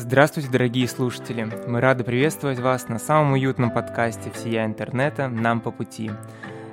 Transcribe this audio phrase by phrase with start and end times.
[0.00, 1.48] Здравствуйте, дорогие слушатели!
[1.66, 5.26] Мы рады приветствовать вас на самом уютном подкасте «Всея интернета.
[5.26, 6.12] Нам по пути».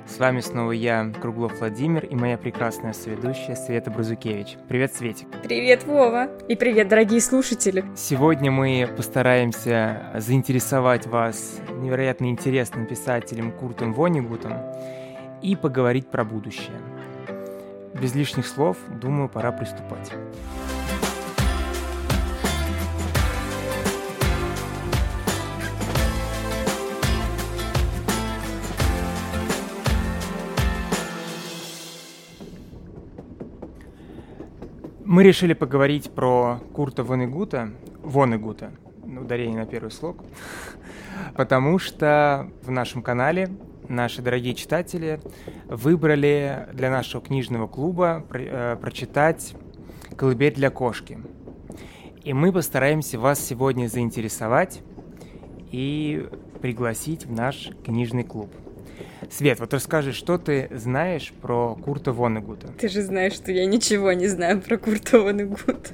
[0.06, 4.56] С вами снова я, Круглов Владимир, и моя прекрасная соведущая Света Бразукевич.
[4.68, 5.26] Привет, Светик!
[5.42, 6.28] Привет, Вова!
[6.46, 7.84] И привет, дорогие слушатели!
[7.96, 14.52] Сегодня мы постараемся заинтересовать вас невероятно интересным писателем Куртом Вонигутом
[15.42, 16.80] и поговорить про будущее.
[17.92, 20.12] Без лишних слов, думаю, пора приступать.
[35.16, 40.22] Мы решили поговорить про Курта Вонегута, Вонегута, ударение на первый слог,
[41.36, 43.48] потому что в нашем канале
[43.88, 45.18] наши дорогие читатели
[45.68, 49.54] выбрали для нашего книжного клуба э, прочитать
[50.18, 51.18] «Колыбель для кошки».
[52.22, 54.82] И мы постараемся вас сегодня заинтересовать
[55.72, 56.28] и
[56.60, 58.50] пригласить в наш книжный клуб–
[59.30, 62.68] Свет, вот расскажи, что ты знаешь про Курта Вонегута?
[62.78, 65.90] Ты же знаешь, что я ничего не знаю про Курта Вонегута.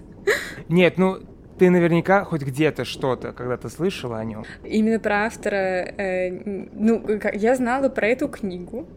[0.69, 1.19] Нет, ну
[1.58, 4.44] ты наверняка хоть где-то что-то когда-то слышала о нем.
[4.64, 5.56] Именно про автора,
[5.97, 6.30] э,
[6.72, 8.88] ну, я знала про эту книгу.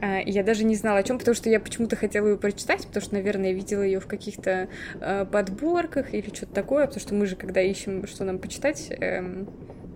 [0.00, 3.02] Э, я даже не знала о чем, потому что я почему-то хотела ее прочитать, потому
[3.02, 4.68] что, наверное, я видела ее в каких-то
[5.00, 9.44] э, подборках или что-то такое, потому что мы же, когда ищем, что нам почитать, э,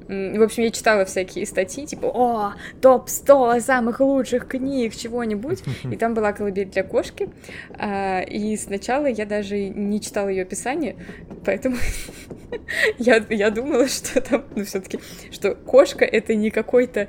[0.09, 5.63] в общем, я читала всякие статьи, типа, о, топ-100 самых лучших книг, чего-нибудь.
[5.91, 7.29] И там была колыбель для кошки.
[7.71, 10.97] А, и сначала я даже не читала ее описание,
[11.45, 11.77] поэтому
[12.99, 14.99] я, я думала, что там, ну, все-таки,
[15.31, 17.09] что кошка это не какой-то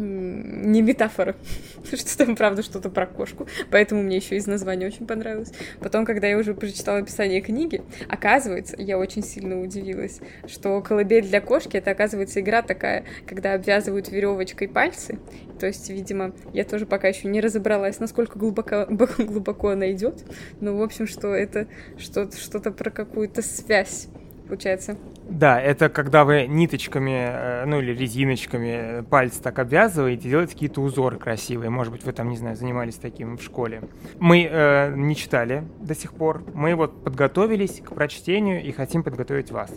[0.00, 1.36] не метафора,
[1.92, 5.52] что там правда что-то про кошку, поэтому мне еще из названия очень понравилось.
[5.80, 11.40] Потом, когда я уже прочитала описание книги, оказывается, я очень сильно удивилась, что колыбель для
[11.40, 15.18] кошки это оказывается игра такая, когда обвязывают веревочкой пальцы.
[15.58, 18.86] То есть, видимо, я тоже пока еще не разобралась, насколько глубоко,
[19.18, 20.24] глубоко она идет.
[20.60, 21.66] Но, в общем, что это
[21.98, 24.08] что-то, что-то про какую-то связь
[24.50, 24.96] получается.
[25.28, 31.18] Да, это когда вы ниточками, э, ну или резиночками пальцы так обвязываете, делаете какие-то узоры
[31.18, 31.70] красивые.
[31.70, 33.82] Может быть, вы там, не знаю, занимались таким в школе.
[34.18, 36.42] Мы э, не читали до сих пор.
[36.52, 39.70] Мы вот подготовились к прочтению и хотим подготовить вас.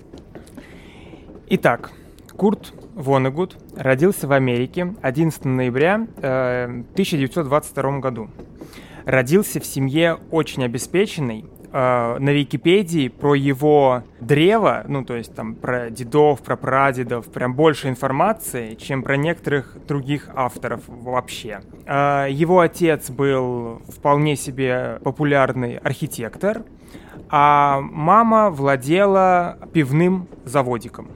[1.49, 1.91] Итак,
[2.37, 6.63] Курт Вонегуд родился в Америке 11 ноября э,
[6.93, 8.29] 1922 году.
[9.05, 15.53] Родился в семье очень обеспеченной, э, на Википедии про его древо, ну, то есть там
[15.53, 21.61] про дедов, про прадедов, прям больше информации, чем про некоторых других авторов вообще.
[21.85, 26.63] Э, его отец был вполне себе популярный архитектор,
[27.29, 31.09] а мама владела пивным заводиком.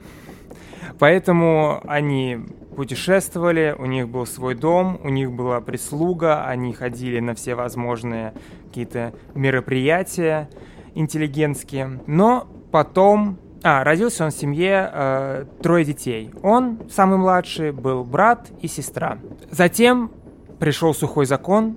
[0.98, 2.38] Поэтому они
[2.76, 8.34] путешествовали, у них был свой дом, у них была прислуга, они ходили на все возможные
[8.66, 10.48] какие-то мероприятия
[10.94, 12.00] интеллигентские.
[12.06, 13.38] Но потом...
[13.64, 16.30] А, родился он в семье э, трое детей.
[16.44, 19.18] Он, самый младший, был брат и сестра.
[19.50, 20.12] Затем
[20.60, 21.76] пришел сухой закон,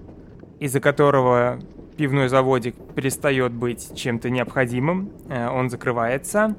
[0.60, 1.60] из-за которого
[1.98, 6.56] пивной заводик перестает быть чем-то необходимым, э, он закрывается.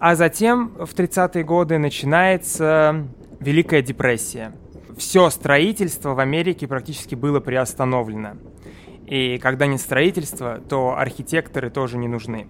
[0.00, 3.06] А затем в 30-е годы начинается
[3.38, 4.52] Великая депрессия.
[4.96, 8.38] Все строительство в Америке практически было приостановлено.
[9.06, 12.46] И когда нет строительства, то архитекторы тоже не нужны.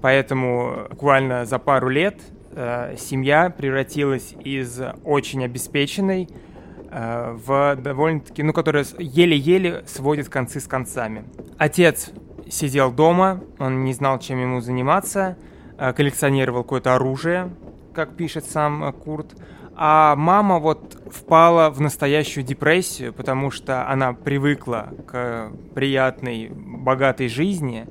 [0.00, 2.20] Поэтому буквально за пару лет
[2.52, 6.28] э, семья превратилась из очень обеспеченной
[6.92, 11.24] э, в довольно-таки, ну, которая еле-еле сводит концы с концами.
[11.58, 12.12] Отец
[12.48, 15.36] сидел дома, он не знал, чем ему заниматься,
[15.92, 17.50] коллекционировал какое-то оружие,
[17.94, 19.34] как пишет сам э, Курт,
[19.74, 27.86] а мама вот впала в настоящую депрессию, потому что она привыкла к приятной, богатой жизни,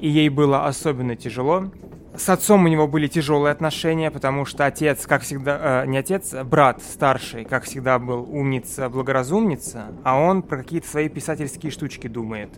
[0.00, 1.70] и ей было особенно тяжело.
[2.16, 6.32] С отцом у него были тяжелые отношения, потому что отец, как всегда, э, не отец,
[6.32, 12.06] а брат старший, как всегда был умница, благоразумница, а он про какие-то свои писательские штучки
[12.06, 12.48] думает.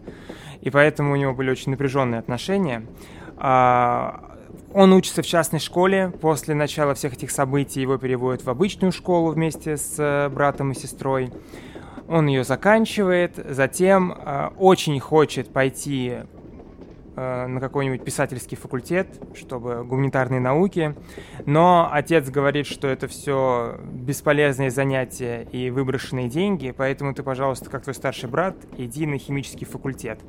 [0.61, 2.87] И поэтому у него были очень напряженные отношения.
[3.37, 4.38] А,
[4.79, 6.13] он учится в частной школе.
[6.21, 10.77] После начала всех этих событий его переводят в обычную школу вместе с э, братом и
[10.77, 11.33] сестрой.
[12.07, 16.19] Он ее заканчивает, затем э, очень хочет пойти
[17.19, 20.95] на какой-нибудь писательский факультет, чтобы гуманитарные науки,
[21.47, 27.83] но отец говорит, что это все бесполезные занятия и выброшенные деньги, поэтому ты, пожалуйста, как
[27.83, 30.21] твой старший брат, иди на химический факультет.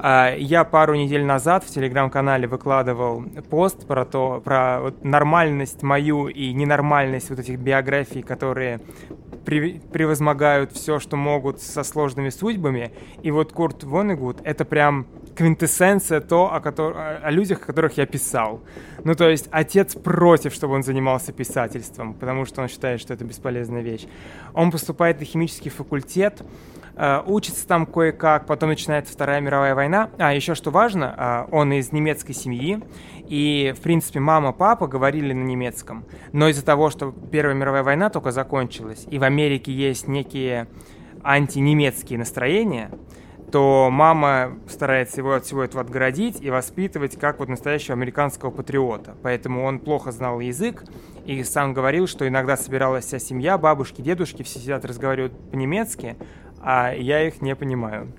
[0.00, 6.52] А, я пару недель назад в телеграм-канале выкладывал пост про то, про нормальность мою и
[6.52, 8.80] ненормальность вот этих биографий, которые
[9.44, 12.92] превозмогают все, что могут со сложными судьбами.
[13.22, 15.06] И вот Курт Вонегуд— это прям
[15.38, 16.96] квинтэссенция то, о, котор...
[16.96, 18.60] о людях, о которых я писал.
[19.04, 23.24] Ну, то есть отец против, чтобы он занимался писательством, потому что он считает, что это
[23.24, 24.06] бесполезная вещь.
[24.52, 26.42] Он поступает на химический факультет,
[26.96, 30.10] э, учится там кое-как, потом начинается Вторая мировая война.
[30.18, 32.82] А, еще что важно, э, он из немецкой семьи,
[33.28, 36.04] и, в принципе, мама, папа говорили на немецком.
[36.32, 40.66] Но из-за того, что Первая мировая война только закончилась, и в Америке есть некие
[41.22, 42.90] антинемецкие настроения,
[43.50, 49.16] то мама старается его от всего этого отгородить и воспитывать как вот настоящего американского патриота.
[49.22, 50.84] Поэтому он плохо знал язык
[51.24, 56.16] и сам говорил, что иногда собиралась вся семья, бабушки, дедушки, все сидят разговаривают по-немецки,
[56.60, 58.12] а я их не понимаю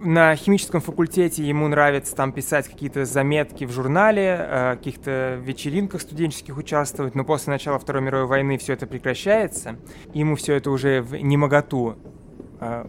[0.00, 6.56] на химическом факультете ему нравится там писать какие-то заметки в журнале, э, каких-то вечеринках студенческих
[6.56, 9.76] участвовать, но после начала Второй мировой войны все это прекращается.
[10.12, 11.96] Ему все это уже в немоготу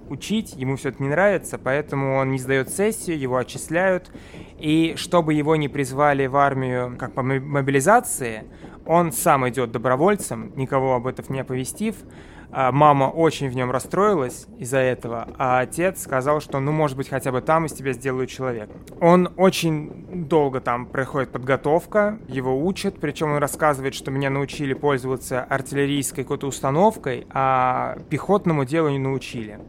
[0.10, 4.12] учить, ему все это не нравится, поэтому он не сдает сессию, его отчисляют.
[4.60, 8.44] И чтобы его не призвали в армию как по мобилизации,
[8.86, 12.37] он сам идет добровольцем, никого об этом не оповестив, а,
[12.72, 17.32] мама очень в нем расстроилась из-за этого, а отец сказал, что ну, может быть, хотя
[17.32, 18.70] бы там из тебя сделают человек.
[19.00, 25.44] Он очень долго там проходит подготовка, его учат, причем он рассказывает, что меня научили пользоваться
[25.44, 29.60] артиллерийской какой-то установкой, а пехотному делу не научили.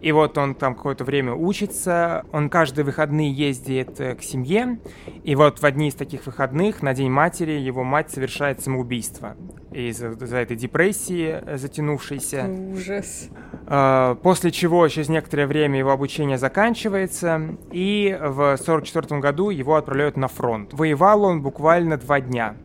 [0.00, 4.78] И вот он там какое-то время учится, он каждые выходные ездит э, к семье,
[5.24, 9.36] и вот в одни из таких выходных на День матери его мать совершает самоубийство
[9.72, 12.46] из-за из этой депрессии э, затянувшейся.
[12.72, 13.28] Ужас.
[13.66, 20.16] А, после чего через некоторое время его обучение заканчивается, и в 1944 году его отправляют
[20.16, 20.72] на фронт.
[20.72, 22.56] Воевал он буквально два дня.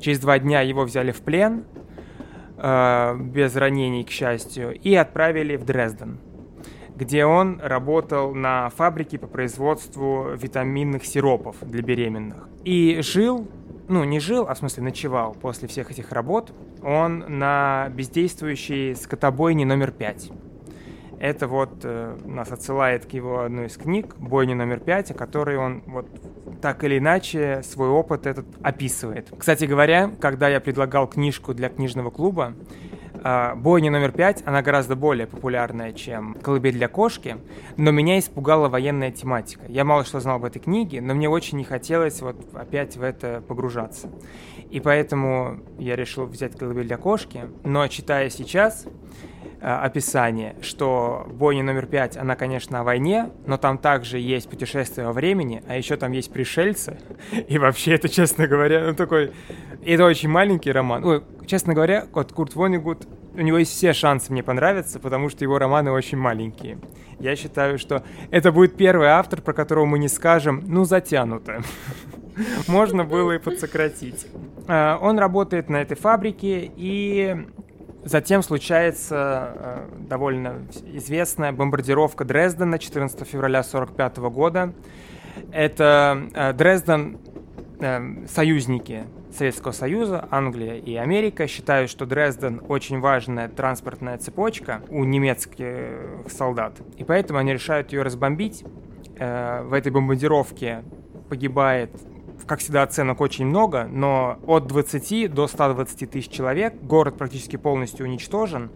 [0.00, 1.64] Через два дня его взяли в плен,
[2.58, 6.18] э, без ранений, к счастью, и отправили в Дрезден
[6.94, 12.48] где он работал на фабрике по производству витаминных сиропов для беременных.
[12.64, 13.48] И жил,
[13.88, 16.52] ну не жил, а в смысле ночевал после всех этих работ,
[16.82, 20.30] он на бездействующей скотобойне номер пять.
[21.22, 25.56] Это вот э, нас отсылает к его одной из книг, «Бойня номер пять», о которой
[25.56, 26.08] он вот
[26.60, 29.30] так или иначе свой опыт этот описывает.
[29.38, 32.54] Кстати говоря, когда я предлагал книжку для книжного клуба,
[33.56, 37.36] бойня номер пять, она гораздо более популярная, чем «Колыбель для кошки»,
[37.76, 39.64] но меня испугала военная тематика.
[39.68, 43.02] Я мало что знал об этой книге, но мне очень не хотелось вот опять в
[43.02, 44.10] это погружаться.
[44.70, 48.86] И поэтому я решил взять «Колыбель для кошки», но читая сейчас,
[49.62, 55.12] описание, что бойня номер пять, она, конечно, о войне, но там также есть путешествие во
[55.12, 56.98] времени, а еще там есть пришельцы.
[57.48, 59.32] И вообще это, честно говоря, ну такой...
[59.84, 61.04] Это очень маленький роман.
[61.04, 65.44] Ой, честно говоря, вот Курт Вонигут, у него есть все шансы мне понравиться, потому что
[65.44, 66.78] его романы очень маленькие.
[67.18, 71.62] Я считаю, что это будет первый автор, про которого мы не скажем, ну, затянуто.
[72.68, 74.26] Можно было и подсократить.
[74.68, 77.46] Э, он работает на этой фабрике, и
[78.04, 84.72] Затем случается э, довольно известная бомбардировка Дрездена 14 февраля 1945 года.
[85.52, 87.18] Это э, Дрезден,
[87.80, 95.04] э, союзники Советского Союза, Англия и Америка считают, что Дрезден очень важная транспортная цепочка у
[95.04, 96.74] немецких солдат.
[96.98, 98.64] И поэтому они решают ее разбомбить.
[99.16, 100.82] Э, в этой бомбардировке
[101.28, 101.90] погибает
[102.46, 108.06] как всегда, оценок очень много, но от 20 до 120 тысяч человек, город практически полностью
[108.06, 108.70] уничтожен.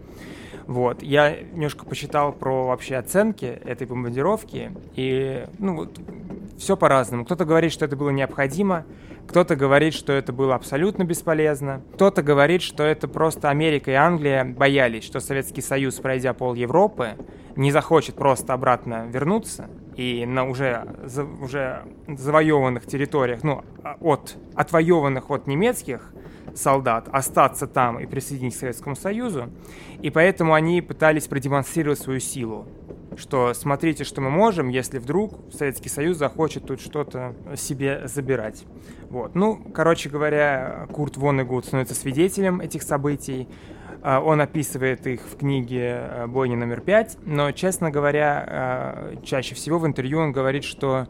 [0.67, 1.01] Вот.
[1.01, 5.99] Я немножко посчитал про вообще оценки этой бомбардировки, и ну, вот,
[6.57, 7.23] все по-разному.
[7.25, 8.85] Кто-то говорит, что это было необходимо,
[9.27, 14.43] кто-то говорит, что это было абсолютно бесполезно, кто-то говорит, что это просто Америка и Англия
[14.43, 17.15] боялись, что Советский Союз, пройдя пол Европы,
[17.55, 24.37] не захочет просто обратно вернуться, и на уже, за, уже завоеванных территориях, ну, а, от,
[24.55, 26.13] отвоеванных от немецких
[26.55, 29.49] солдат, остаться там и присоединиться к Советскому Союзу.
[30.01, 32.65] И поэтому они пытались продемонстрировать свою силу
[33.17, 38.63] что смотрите, что мы можем, если вдруг Советский Союз захочет тут что-то себе забирать.
[39.09, 39.35] Вот.
[39.35, 43.47] Ну, короче говоря, Курт Воннегуд становится свидетелем этих событий,
[44.03, 49.79] он описывает их в книге э, «Бойня номер пять», но, честно говоря, э, чаще всего
[49.79, 51.07] в интервью он говорит, что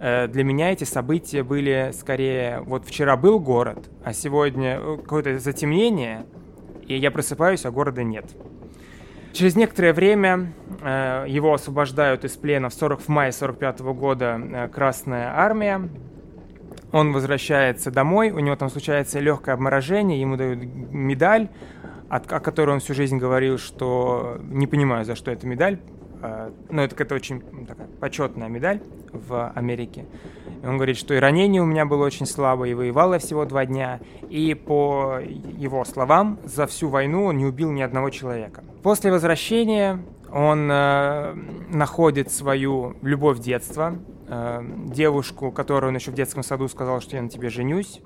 [0.00, 6.26] Э, для меня эти события были скорее, вот вчера был город, а сегодня какое-то затемнение,
[6.86, 8.26] и я просыпаюсь, а города нет.
[9.32, 14.68] Через некоторое время э, его освобождают из плена в, 40, в мае 45 года э,
[14.68, 15.88] Красная Армия.
[16.92, 21.48] Он возвращается домой, у него там случается легкое обморожение, ему дают медаль,
[22.08, 25.78] о которой он всю жизнь говорил, что не понимаю, за что эта медаль,
[26.22, 28.80] э, но это какая-то очень такая почетная медаль
[29.12, 30.04] в Америке.
[30.62, 33.44] И он говорит, что и ранение у меня было очень слабое, и воевал я всего
[33.44, 34.00] два дня.
[34.30, 38.64] И по его словам, за всю войну он не убил ни одного человека.
[38.82, 40.00] После возвращения
[40.32, 41.34] он э,
[41.70, 43.96] находит свою любовь детства,
[44.34, 48.00] э, девушку, которую он еще в детском саду сказал, что я на тебе женюсь,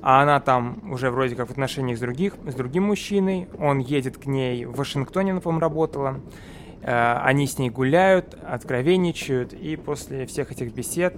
[0.00, 3.48] а она там уже вроде как в отношениях с, других, с другим мужчиной.
[3.58, 6.20] Он едет к ней в Вашингтоне, она, по-моему, работала.
[6.82, 11.14] Э, они с ней гуляют, откровенничают, и после всех этих бесед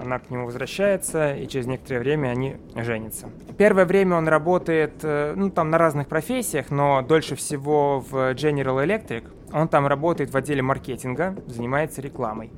[0.00, 3.28] она к нему возвращается, и через некоторое время они женятся.
[3.58, 8.84] Первое время он работает, э, ну, там на разных профессиях, но дольше всего в General
[8.84, 9.24] Electric.
[9.52, 12.50] Он там работает в отделе маркетинга, занимается рекламой.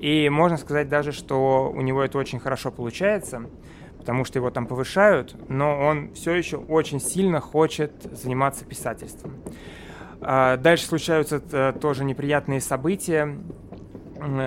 [0.00, 3.46] И можно сказать даже, что у него это очень хорошо получается,
[3.98, 9.32] потому что его там повышают, но он все еще очень сильно хочет заниматься писательством.
[10.20, 13.36] А дальше случаются э, тоже неприятные события.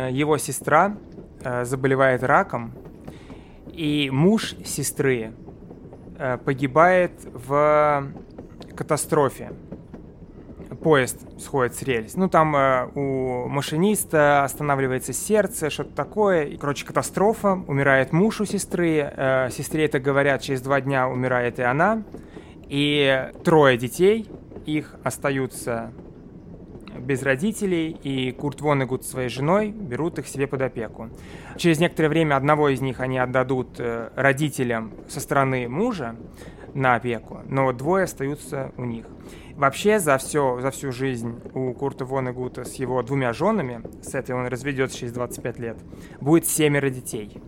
[0.10, 0.96] Его сестра
[1.64, 2.74] заболевает раком,
[3.78, 5.34] и муж сестры
[6.18, 8.08] э, погибает в
[8.76, 9.52] катастрофе.
[10.82, 12.16] Поезд сходит с рельс.
[12.16, 16.46] Ну, там э, у машиниста останавливается сердце, что-то такое.
[16.46, 17.54] И, короче, катастрофа.
[17.68, 18.98] Умирает муж у сестры.
[19.16, 22.02] Э, сестре это говорят, через два дня умирает и она.
[22.68, 24.28] И трое детей,
[24.66, 25.92] их остаются
[27.00, 31.10] без родителей, и Курт Вонегут своей женой берут их себе под опеку.
[31.58, 36.16] Через некоторое время одного из них они отдадут э, родителям со стороны мужа
[36.74, 39.06] на опеку, но двое остаются у них.
[39.56, 44.36] Вообще за, все, за всю жизнь у Курта Вонегута с его двумя женами, с этой
[44.36, 45.78] он разведется через 25 лет,
[46.22, 47.42] будет семеро детей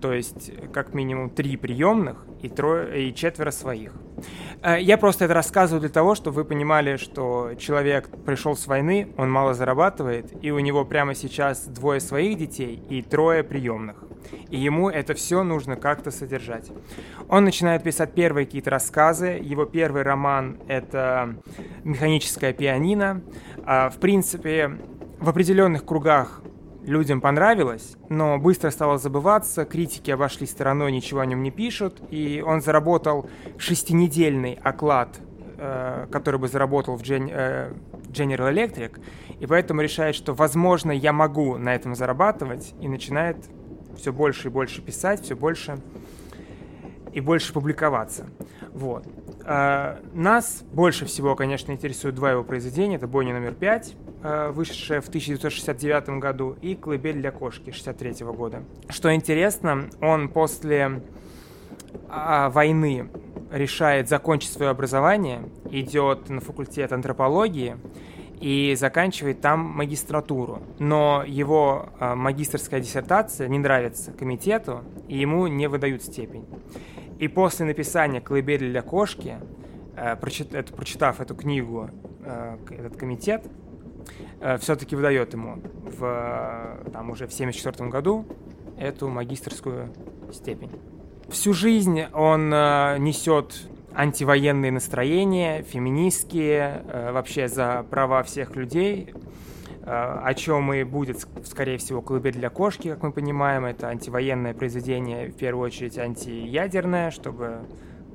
[0.00, 3.92] то есть как минимум три приемных и, трое, и четверо своих.
[4.62, 9.08] Э, я просто это рассказываю для того, чтобы вы понимали, что человек пришел с войны,
[9.16, 14.04] он мало зарабатывает, и у него прямо сейчас двое своих детей и трое приемных.
[14.50, 16.70] И ему это все нужно как-то содержать.
[17.28, 19.38] Он начинает писать первые какие-то рассказы.
[19.42, 21.36] Его первый роман— это
[21.84, 23.22] «Механическое пианино».
[23.64, 24.78] А, в принципе,
[25.20, 26.42] в определенных кругах
[26.86, 32.42] людям понравилось, но быстро стало забываться, критики обошли стороной, ничего о нем не пишут, и
[32.46, 35.18] он заработал шестинедельный оклад,
[35.58, 37.72] э, который бы заработал в Gen, э,
[38.08, 39.00] General Electric,
[39.40, 43.36] и поэтому решает, что, возможно, я могу на этом зарабатывать, и начинает
[43.96, 45.78] все больше и больше писать, все больше
[47.12, 48.26] и больше публиковаться.
[48.72, 49.06] Вот.
[49.44, 52.96] Э, нас больше всего, конечно, интересуют два его произведения.
[52.96, 58.62] Это «Бойня номер пять», э, вышедшая в 1969 году, и «Колыбель для кошки» 1963 года.
[58.88, 61.02] Что интересно, он после
[62.08, 63.08] а, войны
[63.50, 67.76] решает закончить свое образование, идет на факультет антропологии
[68.40, 70.62] и заканчивает там магистратуру.
[70.78, 76.44] Но его а, магистрская диссертация не нравится комитету, и ему не выдают степень.
[77.18, 79.36] И после написания «Колыбели для кошки»,
[79.96, 81.90] э, прочитав эту книгу,
[82.24, 83.46] э, этот комитет
[84.40, 85.62] э, все-таки выдает ему
[85.98, 88.26] в, там, уже в 1974 году
[88.78, 89.92] эту магистрскую
[90.32, 90.70] степень.
[91.28, 99.14] Всю жизнь он несет антивоенные настроения, феминистские, вообще за права всех людей,
[99.86, 103.64] о чем и будет, скорее всего, «Колыбель для кошки», как мы понимаем.
[103.64, 107.58] Это антивоенное произведение, в первую очередь антиядерное, чтобы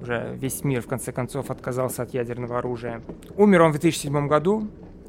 [0.02, 3.02] уже весь мир, в конце концов, отказался от ядерного оружия.
[3.38, 4.68] Умер он в 2007 году,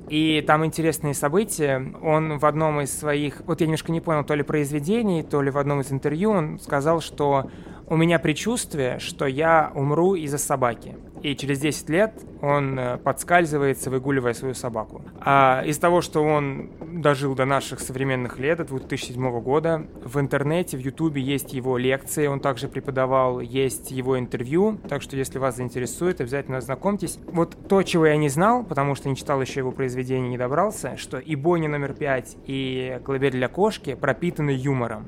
[0.08, 1.94] и там интересные события.
[2.02, 5.50] Он в одном из своих, вот я немножко не понял, то ли произведений, то ли
[5.50, 7.48] в одном из интервью он сказал, что
[7.86, 13.90] у меня предчувствие, что я умру из-за собаки и через 10 лет он э, подскальзывается,
[13.90, 15.02] выгуливая свою собаку.
[15.20, 20.76] А из того, что он дожил до наших современных лет, до 2007 года, в интернете,
[20.76, 25.56] в Ютубе есть его лекции, он также преподавал, есть его интервью, так что если вас
[25.56, 27.18] заинтересует, обязательно ознакомьтесь.
[27.26, 30.96] Вот то, чего я не знал, потому что не читал еще его произведение, не добрался,
[30.96, 35.06] что и Бонни номер 5, и Колыбель для кошки пропитаны юмором.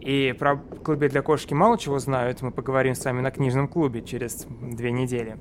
[0.00, 3.68] И про клубе для кошки мало чего знаю, это мы поговорим с вами на книжном
[3.68, 5.36] клубе через две недели.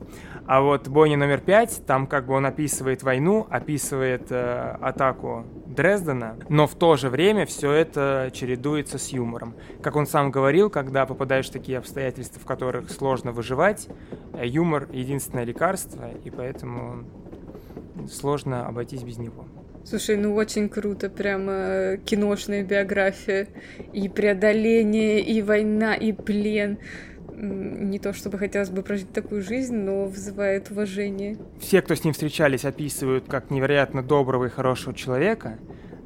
[0.45, 6.35] А вот Бонни номер пять, там как бы он описывает войну, описывает э, атаку Дрездена,
[6.49, 9.55] но в то же время все это чередуется с юмором.
[9.81, 13.87] Как он сам говорил, когда попадаешь в такие обстоятельства, в которых сложно выживать,
[14.33, 17.05] э, юмор— единственное лекарство, и поэтому
[18.09, 19.45] сложно обойтись без него.
[19.85, 23.47] Слушай, ну очень круто, прямо э, киношная биография.
[23.93, 26.77] И преодоление, и война, и плен.
[27.35, 31.37] Не то чтобы хотелось бы прожить такую жизнь, но вызывает уважение.
[31.59, 35.57] Все, кто с ним встречались, описывают как невероятно доброго и хорошего человека,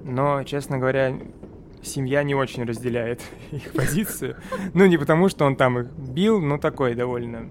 [0.03, 1.17] но, честно говоря,
[1.81, 4.37] семья не очень разделяет их позицию.
[4.73, 7.49] Ну, не потому, что он там их бил, но такой довольно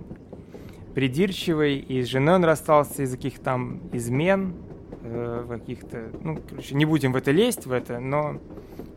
[0.94, 4.54] придирчивый, и с женой он расстался из-за каких-то там измен,
[5.02, 8.40] э, каких-то, ну, короче, не будем в это лезть, в это, но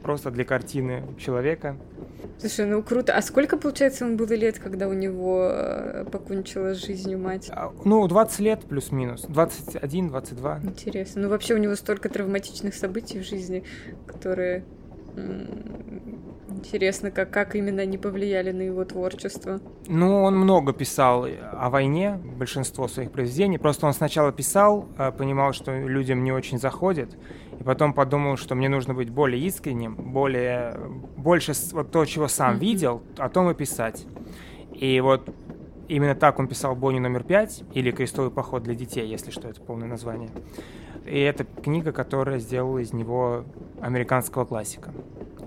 [0.01, 1.77] просто для картины человека.
[2.38, 3.15] Слушай, ну круто.
[3.15, 7.50] А сколько, получается, ему было лет, когда у него э, покончила с жизнью мать?
[7.51, 9.25] А, ну, 20 лет плюс-минус.
[9.27, 10.65] 21-22.
[10.65, 11.24] Интересно.
[11.24, 13.63] Ну, вообще у него столько травматичных событий в жизни,
[14.05, 14.65] которые
[16.50, 19.60] Интересно, как, как именно они повлияли на его творчество.
[19.88, 23.57] Ну, он много писал о войне, большинство своих произведений.
[23.57, 27.17] Просто он сначала писал, а, понимал, что людям не очень заходит,
[27.60, 30.75] и потом подумал, что мне нужно быть более искренним, более,
[31.17, 32.60] больше вот то, чего сам mm-hmm.
[32.60, 34.05] видел, о том и писать.
[34.74, 35.29] И вот
[35.88, 39.62] именно так он писал «Бонни номер пять» или «Крестовый поход для детей», если что, это
[39.62, 40.29] полное название.
[41.05, 43.45] И это книга, которая сделала из него
[43.79, 44.91] американского классика.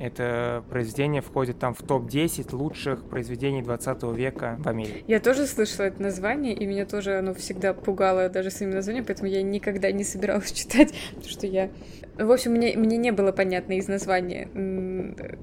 [0.00, 5.04] Это произведение входит там в топ-10 лучших произведений 20 века в Америке.
[5.06, 9.28] Я тоже слышала это название, и меня тоже оно всегда пугало даже своим названием, поэтому
[9.28, 11.70] я никогда не собиралась читать, потому что я
[12.18, 14.48] в общем, мне, мне не было понятно из названия,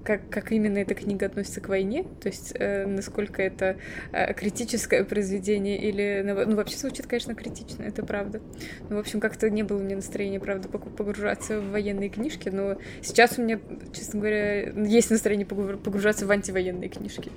[0.04, 3.78] как, как именно эта книга относится к войне, то есть э, насколько это
[4.12, 6.22] э, критическое произведение или...
[6.46, 8.42] Ну, вообще звучит, конечно, критично, это правда.
[8.90, 12.76] Ну, в общем, как-то не было у меня настроения, правда, погружаться в военные книжки, но
[13.02, 13.58] сейчас у меня,
[13.94, 14.45] честно говоря,
[14.75, 17.32] есть настроение погружаться в антивоенные книжки.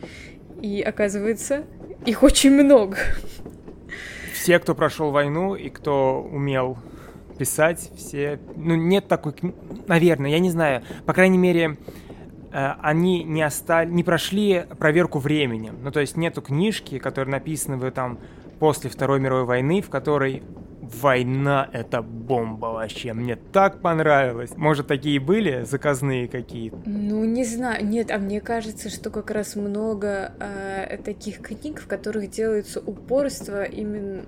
[0.61, 1.65] И оказывается,
[2.05, 2.97] их очень много.
[4.33, 6.79] Все, кто прошел войну и кто умел
[7.39, 8.39] писать все...
[8.57, 9.35] Ну, нет такой...
[9.87, 10.83] Наверное, я не знаю.
[11.07, 11.79] По крайней мере,
[12.53, 15.79] э, они не, остали, не прошли проверку временем.
[15.83, 18.19] Ну, то есть нету книжки, которые написаны в там
[18.59, 20.43] после Второй мировой войны, в которой
[20.95, 23.13] Война— это бомба вообще.
[23.13, 24.51] Мне так понравилось.
[24.57, 26.79] Может, такие были заказные какие-то?
[26.87, 27.85] Ну, не знаю.
[27.85, 33.65] Нет, а мне кажется, что как раз много э, таких книг, в которых делается упорство
[33.65, 34.23] именно...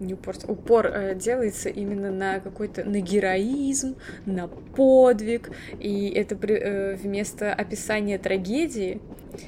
[0.00, 2.84] Не упорство, упор э, делается именно на какой-то...
[2.84, 5.50] на героизм, на подвиг.
[5.80, 9.00] И это при, э, вместо описания трагедии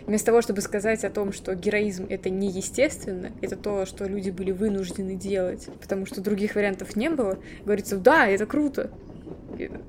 [0.07, 4.51] Вместо того, чтобы сказать о том, что героизм это неестественно, это то, что люди были
[4.51, 8.91] вынуждены делать, потому что других вариантов не было, говорится, да, это круто,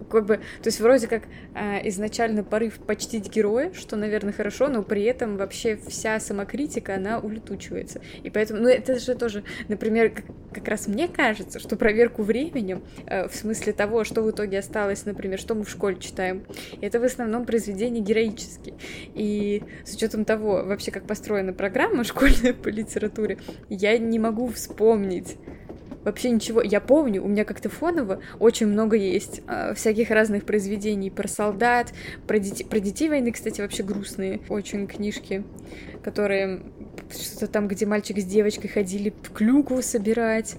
[0.09, 4.83] как бы, то есть вроде как э, изначально порыв почтить героя, что, наверное, хорошо, но
[4.83, 8.01] при этом вообще вся самокритика, она улетучивается.
[8.23, 12.83] И поэтому, ну, это же тоже, например, как, как раз мне кажется, что проверку временем,
[13.05, 16.43] э, в смысле того, что в итоге осталось, например, что мы в школе читаем,
[16.81, 18.75] это в основном произведения героические.
[19.13, 23.37] И с учетом того, вообще, как построена программа школьная по литературе,
[23.69, 25.37] я не могу вспомнить
[26.07, 26.61] вообще ничего.
[26.61, 31.93] Я помню, у меня как-то фоново очень много есть э, всяких разных произведений про солдат,
[32.25, 35.43] про, детей, про детей войны, кстати, вообще грустные очень книжки,
[36.03, 36.61] которые
[37.11, 40.55] что-то там, где мальчик с девочкой ходили клюкву собирать,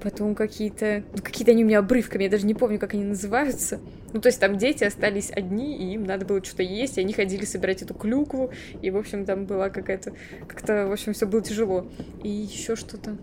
[0.00, 3.80] потом какие-то, ну, какие-то они у меня обрывками, я даже не помню, как они называются.
[4.12, 7.12] Ну, то есть там дети остались одни, и им надо было что-то есть, и они
[7.12, 10.12] ходили собирать эту клюкву, и, в общем, там была какая-то,
[10.46, 11.88] как-то, в общем, все было тяжело.
[12.22, 13.16] И еще что-то.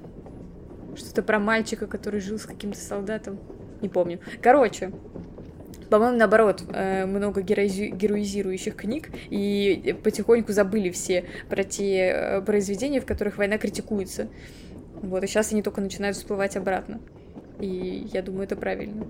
[0.99, 3.39] Что-то про мальчика, который жил с каким-то солдатом.
[3.81, 4.19] Не помню.
[4.41, 4.91] Короче,
[5.89, 13.05] по-моему, наоборот, э, много героизирующих книг, и потихоньку забыли все про те э, произведения, в
[13.05, 14.27] которых война критикуется.
[15.01, 16.99] Вот, и сейчас они только начинают всплывать обратно.
[17.59, 19.07] И я думаю, это правильно.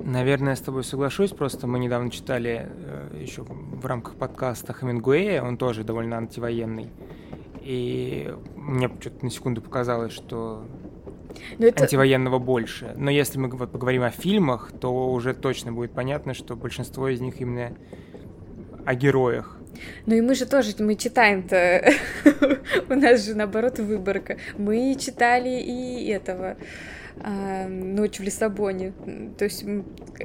[0.00, 5.42] Наверное, я с тобой соглашусь, просто мы недавно читали э, еще в рамках подкаста Хемингуэя,
[5.42, 6.90] он тоже довольно антивоенный.
[7.62, 10.64] И мне что-то на секунду показалось, что
[11.58, 11.82] но это...
[11.82, 12.92] антивоенного больше.
[12.96, 17.20] Но если мы вот поговорим о фильмах, то уже точно будет понятно, что большинство из
[17.20, 17.72] них именно
[18.84, 19.58] о героях.
[20.06, 21.92] Ну и мы же тоже, мы читаем-то
[22.88, 24.38] У нас же, наоборот, выборка.
[24.56, 26.56] Мы читали и этого
[27.20, 28.92] а, «Ночь в Лиссабоне».
[29.38, 29.64] То есть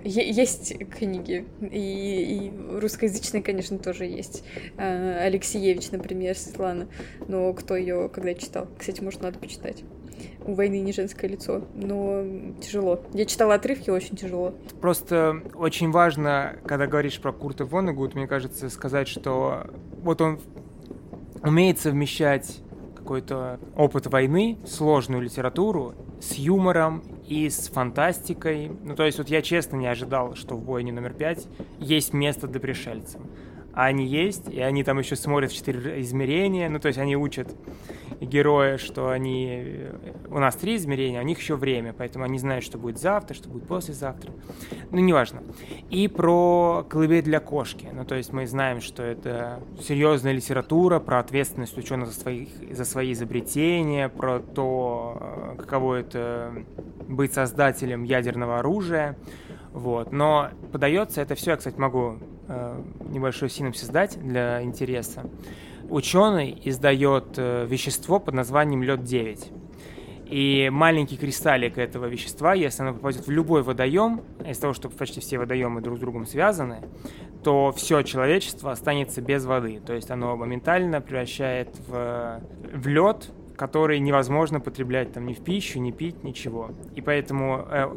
[0.04, 4.44] есть книги, и, и русскоязычные, конечно, тоже есть.
[4.78, 6.88] А, Алексеевич, например, Светлана.
[7.28, 8.68] Но кто ее когда читал?
[8.78, 9.84] Кстати, может, надо почитать.
[10.46, 12.24] У войны не женское лицо, но
[12.62, 13.02] тяжело.
[13.14, 14.54] Я читала отрывки, очень тяжело.
[14.82, 19.68] Просто очень важно, когда говоришь про Курта Воннегуд, мне кажется, сказать, что
[20.02, 20.40] вот он
[21.44, 22.60] умеет совмещать
[22.96, 28.72] какой-то опыт войны, сложную литературу с юмором и с фантастикой.
[28.84, 31.48] Ну, то есть вот я честно не ожидал, что в «Бойне номер пять»
[31.80, 33.22] есть место для пришельцев.
[33.78, 37.16] А они есть, и они там еще смотрят в четыре измерения, ну, то есть они
[37.16, 37.56] учат
[38.20, 39.50] героя, что они...
[39.52, 42.98] Э, у нас три измерения, а у них еще время, поэтому они знают, что будет
[42.98, 44.32] завтра, что будет послезавтра.
[44.90, 45.44] Ну, неважно.
[45.92, 47.88] И про колыбель для кошки.
[47.94, 52.84] Ну, то есть мы знаем, что это серьезная литература про ответственность ученых за, своих, за
[52.84, 56.52] свои изобретения, про то, э, каково это
[57.08, 59.16] быть создателем ядерного оружия.
[59.78, 60.12] Вот.
[60.12, 65.24] Но подается это все, я, кстати, могу э, небольшой синопсис дать для интереса
[65.90, 69.54] ученый издает э, вещество под названием лед-9.
[70.30, 75.22] И маленький кристаллик этого вещества, если оно попадет в любой водоем, из того, что почти
[75.22, 76.82] все водоемы друг с другом связаны,
[77.44, 79.80] то все человечество останется без воды.
[79.86, 82.42] То есть оно моментально превращает в,
[82.74, 86.72] в лед, который невозможно потреблять там ни в пищу, ни пить, ничего.
[86.96, 87.88] И поэтому э,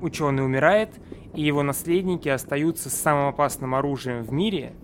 [0.00, 0.90] ученый умирает,
[1.34, 4.72] и его наследники остаются с самым опасным оружием в мире–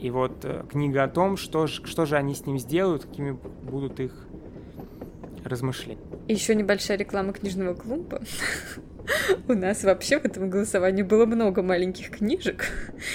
[0.00, 4.00] и вот э, книга о том, что, что же они с ним сделают, какими будут
[4.00, 4.12] их
[5.44, 6.00] размышления.
[6.26, 8.22] Еще небольшая реклама книжного клуба.
[9.48, 12.66] У нас вообще в этом голосовании было много маленьких книжек.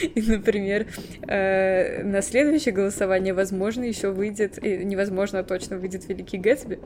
[0.01, 0.87] И, например,
[1.27, 6.79] э, на следующее голосование, возможно, еще выйдет, и невозможно, а точно выйдет Великий Гэтсби,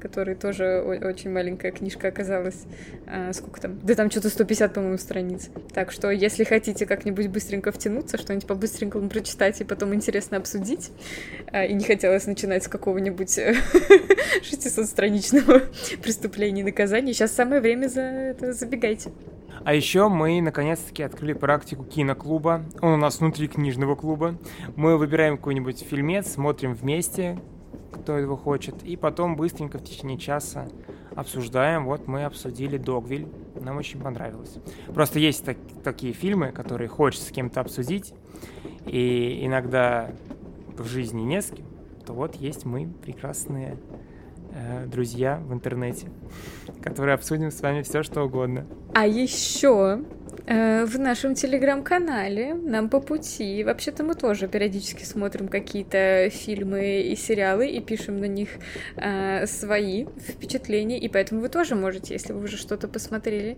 [0.00, 2.64] который тоже очень маленькая книжка оказалась.
[3.06, 3.78] А, сколько там?
[3.82, 5.50] Да там что-то 150, по-моему, страниц.
[5.72, 10.90] Так что, если хотите как-нибудь быстренько втянуться, что-нибудь по-быстренькому прочитать и потом интересно обсудить,
[11.52, 13.38] а, и не хотелось начинать с какого-нибудь
[14.42, 15.62] 600-страничного
[16.02, 19.12] преступления и наказания, сейчас самое время за это забегайте.
[19.64, 22.64] А еще мы наконец-таки открыли практику киноклуба.
[22.80, 24.36] Он у нас внутри книжного клуба.
[24.76, 27.38] Мы выбираем какой-нибудь фильмец, смотрим вместе,
[27.92, 30.68] кто его хочет, и потом быстренько в течение часа
[31.14, 31.86] обсуждаем.
[31.86, 33.26] Вот мы обсудили Догвиль.
[33.60, 34.56] Нам очень понравилось.
[34.94, 38.14] Просто есть так, такие фильмы, которые хочется с кем-то обсудить,
[38.86, 40.10] и иногда
[40.76, 41.66] в жизни не с кем,
[42.04, 43.78] то вот есть мы, прекрасные
[44.58, 46.08] Э, друзья в интернете,
[46.82, 48.66] которые обсудим с вами все, что угодно.
[48.94, 50.02] А еще
[50.46, 53.64] в нашем телеграм-канале нам по пути.
[53.64, 58.50] Вообще-то мы тоже периодически смотрим какие-то фильмы и сериалы и пишем на них
[58.96, 61.00] э, свои впечатления.
[61.00, 63.56] И поэтому вы тоже можете, если вы уже что-то посмотрели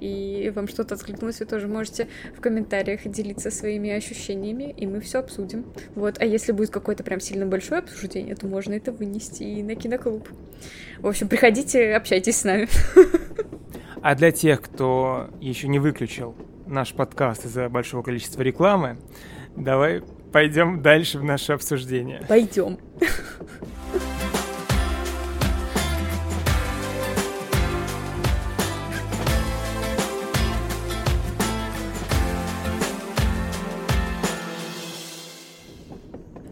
[0.00, 5.18] и вам что-то откликнулось, вы тоже можете в комментариях делиться своими ощущениями, и мы все
[5.18, 5.66] обсудим.
[5.94, 6.20] Вот.
[6.20, 10.26] А если будет какое-то прям сильно большое обсуждение, то можно это вынести и на киноклуб.
[11.00, 12.68] В общем, приходите, общайтесь с нами.
[14.02, 16.34] А для тех, кто еще не выключил
[16.66, 18.98] наш подкаст из-за большого количества рекламы,
[19.56, 22.22] давай пойдем дальше в наше обсуждение.
[22.28, 22.78] Пойдем.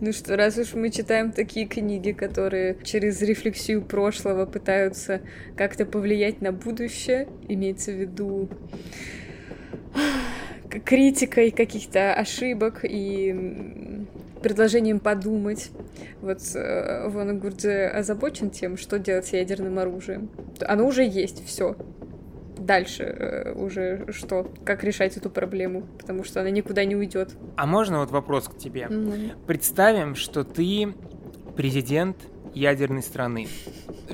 [0.01, 5.21] Ну что, раз уж мы читаем такие книги, которые через рефлексию прошлого пытаются
[5.57, 8.49] как-то повлиять на будущее, имеется в виду
[10.85, 14.07] критикой каких-то ошибок и
[14.41, 15.71] предложением подумать.
[16.21, 20.31] Вот э, Вон Гурдзе озабочен тем, что делать с ядерным оружием.
[20.61, 21.77] Оно уже есть, все
[22.59, 27.31] дальше э, уже что, как решать эту проблему, потому что она никуда не уйдет.
[27.57, 28.83] А можно вот вопрос к тебе?
[28.83, 29.47] Mm-hmm.
[29.47, 30.95] Представим, что ты
[31.57, 32.17] президент
[32.55, 33.49] ядерной страны.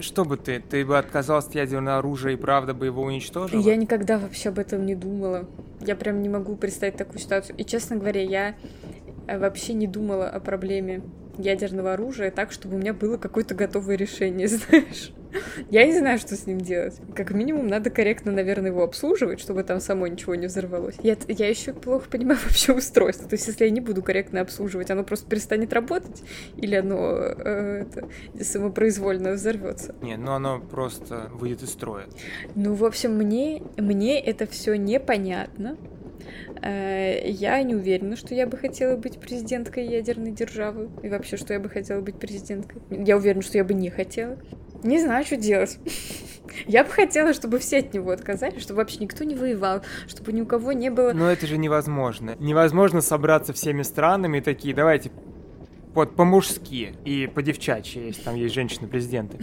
[0.00, 0.60] Что бы ты?
[0.60, 3.60] Ты бы отказался от ядерного оружия и правда бы его уничтожил?
[3.60, 5.48] Я никогда вообще об этом не думала.
[5.80, 7.56] Я прям не могу представить такую ситуацию.
[7.56, 8.56] И, честно говоря, я
[9.26, 11.02] э, вообще не думала о проблеме
[11.38, 15.12] ядерного оружия так, чтобы у меня было какое-то готовое решение, знаешь.
[15.70, 16.94] Я не знаю, что с ним делать.
[17.14, 20.96] Как минимум, надо корректно, наверное, его обслуживать, чтобы там само ничего не взорвалось.
[21.02, 23.28] Я, я еще плохо понимаю вообще устройство.
[23.28, 26.22] То есть, если я не буду корректно обслуживать, оно просто перестанет работать?
[26.56, 28.08] Или оно э, это,
[28.44, 29.94] самопроизвольно взорвется?
[30.02, 32.06] Нет, ну оно просто выйдет из строя.
[32.54, 35.76] Ну, в общем, мне, мне это все непонятно.
[36.62, 40.88] Э, я не уверена, что я бы хотела быть президенткой ядерной державы.
[41.02, 42.80] И вообще, что я бы хотела быть президенткой.
[42.90, 44.38] Я уверена, что я бы не хотела.
[44.84, 45.78] Не знаю, что делать.
[46.66, 50.40] Я бы хотела, чтобы все от него отказались, чтобы вообще никто не воевал, чтобы ни
[50.42, 51.12] у кого не было...
[51.12, 52.36] Но это же невозможно.
[52.38, 55.10] Невозможно собраться всеми странами и такие, давайте
[55.94, 59.38] вот по-мужски и по-девчачьи, если там есть женщины-президенты.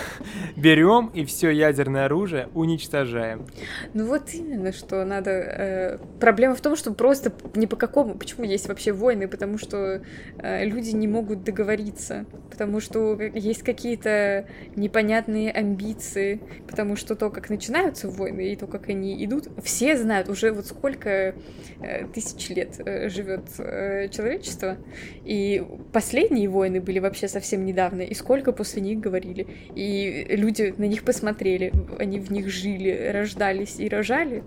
[0.56, 3.46] Берем и все ядерное оружие уничтожаем.
[3.94, 5.30] Ну вот именно, что надо...
[5.30, 8.14] Э, проблема в том, что просто не по какому...
[8.14, 9.28] Почему есть вообще войны?
[9.28, 10.02] Потому что
[10.38, 17.50] э, люди не могут договориться, потому что есть какие-то непонятные амбиции, потому что то, как
[17.50, 21.34] начинаются войны и то, как они идут, все знают уже вот сколько
[21.80, 24.76] э, тысяч лет э, живет э, человечество,
[25.24, 29.46] и последние войны были вообще совсем недавно, и сколько после них говорили.
[29.74, 34.44] И люди на них посмотрели, они в них жили, рождались и рожали.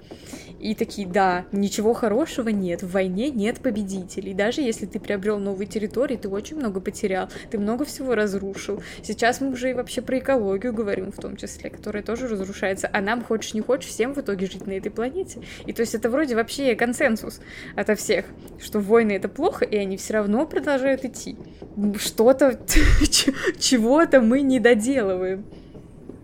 [0.59, 4.33] И такие, да, ничего хорошего нет, в войне нет победителей.
[4.33, 8.81] Даже если ты приобрел новые территории, ты очень много потерял, ты много всего разрушил.
[9.03, 12.89] Сейчас мы уже и вообще про экологию говорим в том числе, которая тоже разрушается.
[12.91, 15.41] А нам, хочешь не хочешь, всем в итоге жить на этой планете.
[15.65, 17.41] И то есть это вроде вообще консенсус
[17.75, 18.25] ото всех,
[18.61, 21.32] что войны это плохо, и они все равно продолжают идти
[21.97, 22.59] что-то,
[23.59, 25.45] чего-то мы не доделываем.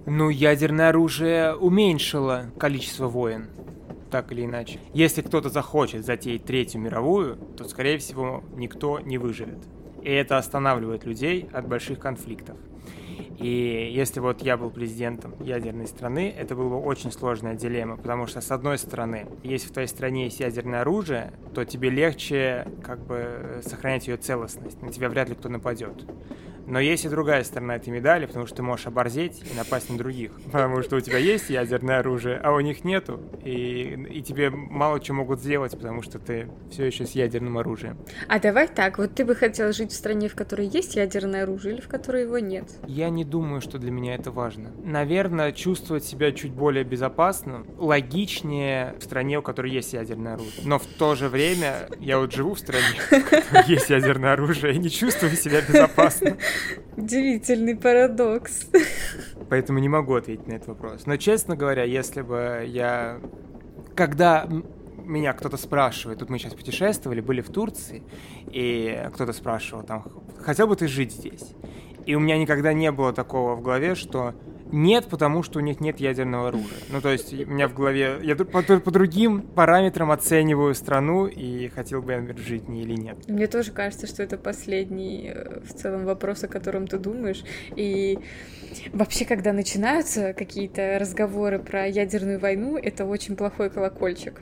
[0.06, 3.48] Ну, ядерное оружие уменьшило количество войн,
[4.10, 4.80] так или иначе.
[4.93, 9.60] Если кто-то захочет затеять Третью мировую, то, скорее всего, никто не выживет.
[10.02, 12.58] И это останавливает людей от больших конфликтов.
[13.39, 18.28] И если вот я был президентом ядерной страны, это было бы очень сложная дилемма, потому
[18.28, 22.99] что, с одной стороны, если в твоей стране есть ядерное оружие, то тебе легче как
[22.99, 26.06] бы сохранять ее целостность, на тебя вряд ли кто нападет.
[26.69, 29.97] Но есть и другая сторона этой медали, потому что ты можешь оборзеть и напасть на
[29.97, 30.32] других.
[30.51, 33.19] Потому что у тебя есть ядерное оружие, а у них нету.
[33.43, 37.97] И, и тебе мало чего могут сделать, потому что ты все еще с ядерным оружием.
[38.27, 41.73] А давай так, вот ты бы хотел жить в стране, в которой есть ядерное оружие,
[41.73, 42.69] или в которой его нет?
[42.86, 44.71] Я не думаю, что для меня это важно.
[44.84, 50.62] Наверное, чувствовать себя чуть более безопасно логичнее в стране, у которой есть ядерное оружие.
[50.65, 54.75] Но в то же время я вот живу в стране, в которой есть ядерное оружие,
[54.75, 56.38] и не чувствую себя безопасно.
[56.98, 58.69] Удивительный парадокс.
[59.50, 61.06] Поэтому не могу ответить на этот вопрос.
[61.06, 63.19] Но, честно говоря, если бы я...
[63.95, 64.48] Когда
[65.10, 68.04] меня кто-то спрашивает, тут мы сейчас путешествовали, были в Турции,
[68.52, 70.06] и кто-то спрашивал там,
[70.39, 71.54] хотел бы ты жить здесь?
[72.06, 74.34] И у меня никогда не было такого в голове, что
[74.71, 76.79] нет, потому что у них нет ядерного оружия.
[76.89, 78.19] Ну, то есть, у меня в голове...
[78.21, 82.95] Я по, по другим параметрам оцениваю страну и хотел бы я, жить в ней или
[82.95, 83.17] нет.
[83.27, 87.43] Мне тоже кажется, что это последний э, в целом вопрос, о котором ты думаешь.
[87.75, 88.19] И
[88.93, 94.41] вообще, когда начинаются какие-то разговоры про ядерную войну, это очень плохой колокольчик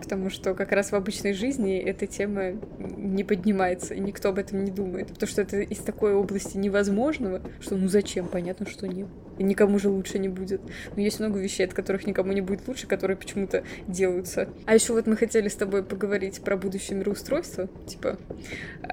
[0.00, 4.64] потому что как раз в обычной жизни эта тема не поднимается, и никто об этом
[4.64, 9.08] не думает, потому что это из такой области невозможного, что ну зачем, понятно, что нет,
[9.40, 10.60] и никому же лучше не будет.
[10.94, 14.50] Но есть много вещей, от которых никому не будет лучше, которые почему-то делаются.
[14.66, 18.18] А еще вот мы хотели с тобой поговорить про будущее мироустройство, типа,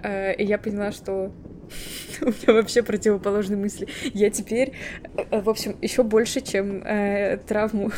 [0.02, 1.34] э, и я поняла, что
[2.22, 3.90] у меня вообще противоположные мысли.
[4.14, 4.72] Я теперь,
[5.18, 7.92] э, в общем, еще больше, чем э, травму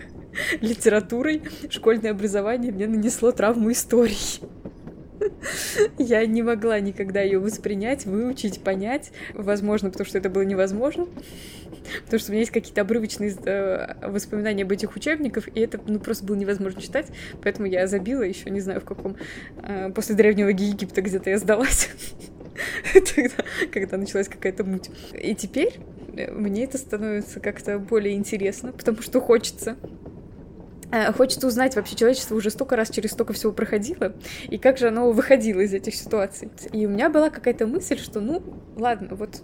[0.62, 4.40] литературой школьное образование мне нанесло травму истории.
[5.98, 9.12] Я не могла никогда ее воспринять, выучить, понять.
[9.34, 11.06] Возможно, потому что это было невозможно.
[12.04, 15.98] Потому что у меня есть какие-то обрывочные э, воспоминания об этих учебниках, и это ну,
[15.98, 17.06] просто было невозможно читать.
[17.42, 19.16] Поэтому я забила еще, не знаю в каком.
[19.62, 21.90] Э, после древнего Египта где-то я сдалась.
[22.92, 24.90] Тогда, когда началась какая-то муть.
[25.12, 25.78] И теперь
[26.16, 29.76] э, мне это становится как-то более интересно, потому что хочется
[31.16, 34.12] хочется узнать, вообще человечество уже столько раз через столько всего проходило,
[34.48, 36.50] и как же оно выходило из этих ситуаций.
[36.72, 38.42] И у меня была какая-то мысль, что ну,
[38.76, 39.40] ладно, вот,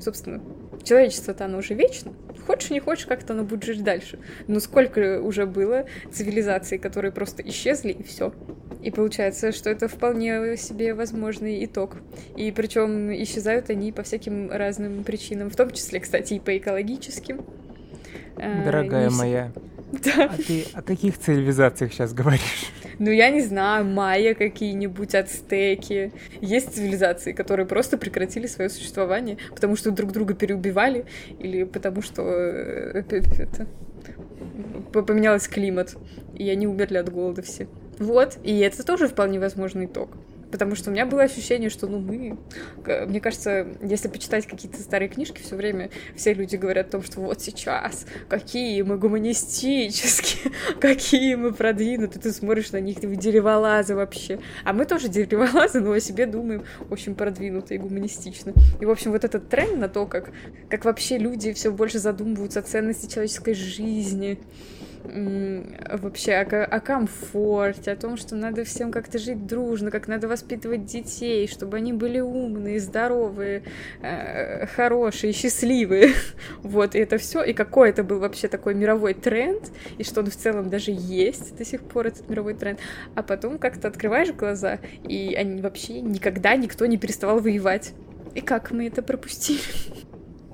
[0.00, 0.40] собственно,
[0.82, 2.12] человечество-то оно уже вечно.
[2.46, 4.18] Хочешь, не хочешь, как-то оно будет жить дальше.
[4.46, 8.32] Но сколько уже было цивилизаций, которые просто исчезли, и все.
[8.82, 11.96] И получается, что это вполне себе возможный итог.
[12.36, 17.40] И причем исчезают они по всяким разным причинам, в том числе, кстати, и по экологическим.
[18.36, 19.16] Э, Дорогая не...
[19.16, 19.52] моя,
[19.92, 20.30] да.
[20.32, 22.70] А ты о каких цивилизациях сейчас говоришь?
[22.98, 26.12] Ну, я не знаю, майя какие-нибудь, ацтеки.
[26.40, 31.04] Есть цивилизации, которые просто прекратили свое существование, потому что друг друга переубивали,
[31.38, 33.66] или потому что э, это,
[34.92, 35.96] поменялся климат,
[36.34, 37.66] и они умерли от голода все.
[37.98, 40.10] Вот, и это тоже вполне возможный итог.
[40.54, 42.38] Потому что у меня было ощущение, что, ну, мы...
[42.86, 47.18] Мне кажется, если почитать какие-то старые книжки, все время все люди говорят о том, что
[47.18, 54.38] вот сейчас, какие мы гуманистические, какие мы продвинутые, ты смотришь на них, вы дереволазы вообще.
[54.62, 58.52] А мы тоже дереволазы, но о себе думаем очень продвинуто и гуманистично.
[58.80, 60.30] И, в общем, вот этот тренд на то, как,
[60.70, 64.38] как вообще люди все больше задумываются о ценности человеческой жизни,
[65.04, 70.86] вообще о, о комфорте, о том, что надо всем как-то жить дружно, как надо воспитывать
[70.86, 73.62] детей, чтобы они были умные, здоровые,
[74.02, 76.12] э, хорошие, счастливые.
[76.62, 77.42] Вот, и это все.
[77.42, 81.56] И какой это был вообще такой мировой тренд, и что он в целом даже есть
[81.56, 82.80] до сих пор, этот мировой тренд.
[83.14, 87.92] А потом как-то открываешь глаза, и они вообще никогда никто не переставал воевать.
[88.34, 89.60] И как мы это пропустили?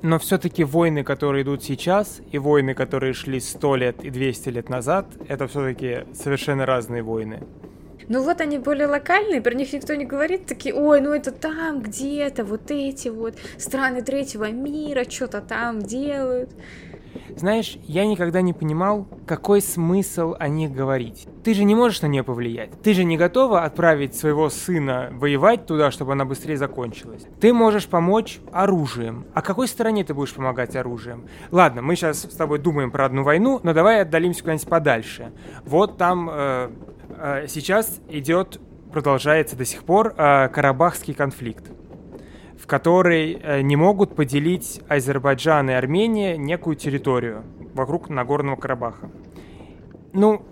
[0.02, 4.68] Но все-таки войны, которые идут сейчас, и войны, которые шли 100 лет и 200 лет
[4.68, 7.40] назад, это все-таки совершенно разные войны.
[8.08, 11.80] Ну вот они более локальные, про них никто не говорит, такие, ой, ну это там
[11.80, 16.50] где-то, вот эти вот страны третьего мира что-то там делают.
[17.36, 21.26] Знаешь, я никогда не понимал, какой смысл о них говорить.
[21.44, 22.70] Ты же не можешь на нее повлиять.
[22.82, 27.26] Ты же не готова отправить своего сына воевать туда, чтобы она быстрее закончилась.
[27.40, 29.26] Ты можешь помочь оружием.
[29.34, 31.26] А какой стороне ты будешь помогать оружием?
[31.50, 35.32] Ладно, мы сейчас с тобой думаем про одну войну, но давай отдалимся куда-нибудь подальше.
[35.64, 36.70] Вот там э,
[37.16, 38.60] э, сейчас идет,
[38.92, 41.70] продолжается до сих пор э, Карабахский конфликт
[42.60, 47.44] в которой э, не могут поделить Азербайджан и Армения некую территорию
[47.74, 49.10] вокруг Нагорного Карабаха.
[50.12, 50.42] Ну,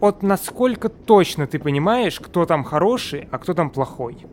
[0.00, 4.26] вот насколько точно ты понимаешь, кто там хороший, а кто там плохой?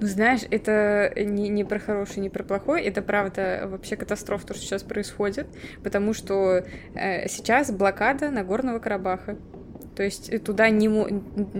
[0.00, 4.54] Ну, знаешь, это не, не про хороший, не про плохой, это правда вообще катастрофа, то,
[4.54, 5.48] что сейчас происходит,
[5.82, 6.64] потому что
[6.94, 9.36] э, сейчас блокада Нагорного Карабаха.
[9.96, 10.88] То есть туда не,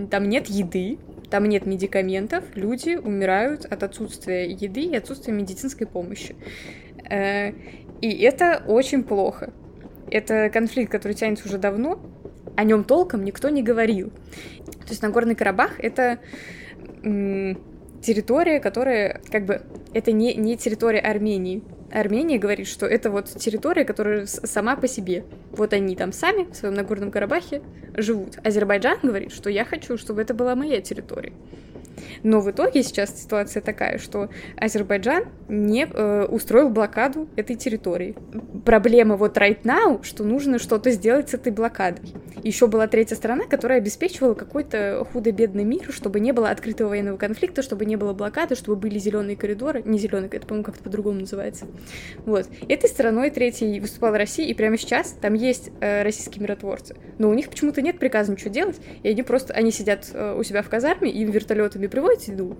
[0.07, 0.99] там нет еды,
[1.29, 6.35] там нет медикаментов, люди умирают от отсутствия еды и отсутствия медицинской помощи.
[7.09, 7.51] Э,
[8.01, 9.53] и это очень плохо.
[10.09, 11.99] Это конфликт, который тянется уже давно,
[12.55, 14.09] о нем толком никто не говорил.
[14.09, 16.19] То есть Нагорный Карабах— это
[18.01, 19.61] территория, которая как бы
[19.93, 21.63] это не, не территория Армении.
[21.91, 25.23] Армения говорит, что это вот территория, которая сама по себе.
[25.51, 27.61] Вот они там сами в своем Нагорном Карабахе
[27.95, 28.37] живут.
[28.43, 31.33] Азербайджан говорит, что я хочу, чтобы это была моя территория.
[32.23, 38.15] Но в итоге сейчас ситуация такая, что Азербайджан не э, устроил блокаду этой территории.
[38.65, 42.13] Проблема вот right now, что нужно что-то сделать с этой блокадой.
[42.43, 47.61] Еще была третья страна, которая обеспечивала какой-то худо-бедный мир, чтобы не было открытого военного конфликта,
[47.61, 49.81] чтобы не было блокады, чтобы были зеленые коридоры.
[49.83, 51.65] Не зеленые, это, по-моему, как-то по-другому называется.
[52.25, 52.47] Вот.
[52.67, 56.95] Этой страной третьей выступала Россия, и прямо сейчас там есть э, российские миротворцы.
[57.17, 60.43] Но у них почему-то нет приказа ничего делать, и они просто, они сидят э, у
[60.43, 62.55] себя в казарме, им вертолетами приводят еду,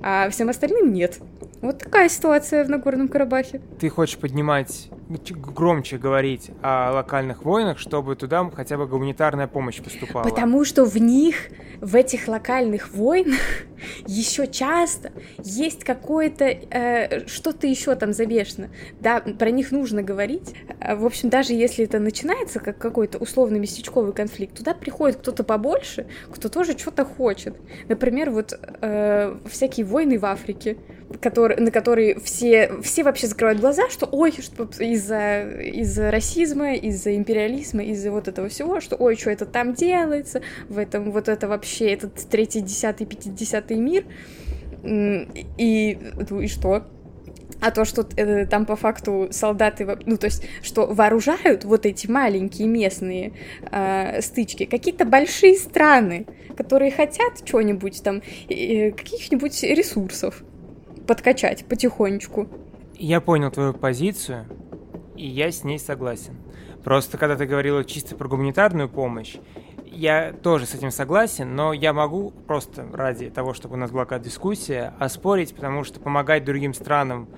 [0.00, 1.18] а всем остальным нет.
[1.60, 3.60] Вот такая ситуация в Нагорном Карабахе.
[3.78, 10.24] Ты хочешь поднимать, громче говорить о локальных войнах, чтобы туда хотя бы гуманитарная помощь поступала?
[10.24, 11.48] Потому что в них,
[11.80, 13.40] в этих локальных войнах,
[14.06, 18.70] еще часто есть какое-то, э, что-то еще там замешано.
[19.00, 20.54] Да, про них нужно говорить.
[20.80, 25.44] А, в общем, даже если это начинается как какой-то условно местечковый конфликт, туда приходит кто-то
[25.44, 27.56] побольше, кто тоже что-то хочет.
[27.88, 30.76] Например, вот э, всякие войны в Африке,
[31.20, 34.68] который, на которые все, все вообще закрывают глаза, что ой, что
[35.00, 40.42] из-за из расизма, из-за империализма, из-за вот этого всего, что ой, что это там делается,
[40.68, 44.04] в этом вот это вообще этот третий, десятый, пятидесятый мир,
[44.84, 45.98] и,
[46.30, 46.84] ну, и что?
[47.60, 52.06] А то, что э, там по факту солдаты, ну то есть, что вооружают вот эти
[52.10, 53.32] маленькие местные
[53.70, 60.42] э, стычки, какие-то большие страны, которые хотят что-нибудь там, э, каких-нибудь ресурсов
[61.06, 62.48] подкачать потихонечку.
[62.96, 64.46] Я понял твою позицию,
[65.20, 66.36] и я с ней согласен.
[66.82, 69.36] Просто когда ты говорила чисто про гуманитарную помощь,
[69.84, 74.04] я тоже с этим согласен, но я могу просто ради того, чтобы у нас была
[74.04, 77.28] какая-то дискуссия, оспорить, потому что помогать другим странам,